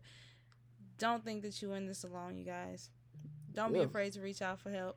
Don't 0.98 1.24
think 1.24 1.44
that 1.44 1.62
you're 1.62 1.76
in 1.76 1.86
this 1.86 2.04
alone, 2.04 2.38
you 2.38 2.44
guys. 2.44 2.90
Don't 3.58 3.74
be 3.74 3.80
afraid 3.80 4.14
to 4.14 4.22
reach 4.22 4.44
out 4.44 4.60
for 4.60 4.70
help. 4.70 4.96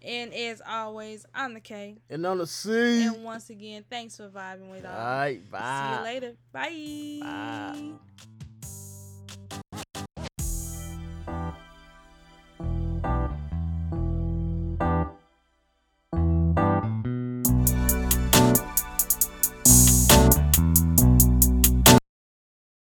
And 0.00 0.32
as 0.32 0.62
always, 0.64 1.26
I'm 1.34 1.54
the 1.54 1.60
K. 1.60 1.96
And 2.08 2.24
on 2.24 2.38
the 2.38 2.46
C. 2.46 3.04
And 3.04 3.24
once 3.24 3.50
again, 3.50 3.84
thanks 3.90 4.16
for 4.16 4.28
vibing 4.28 4.70
with 4.70 4.84
All 4.84 4.92
All 4.92 4.96
right, 4.96 5.50
bye. 5.50 5.90
See 5.90 5.98
you 5.98 6.04
later. 6.04 6.36
Bye. 6.52 7.18
Bye. 7.20 8.24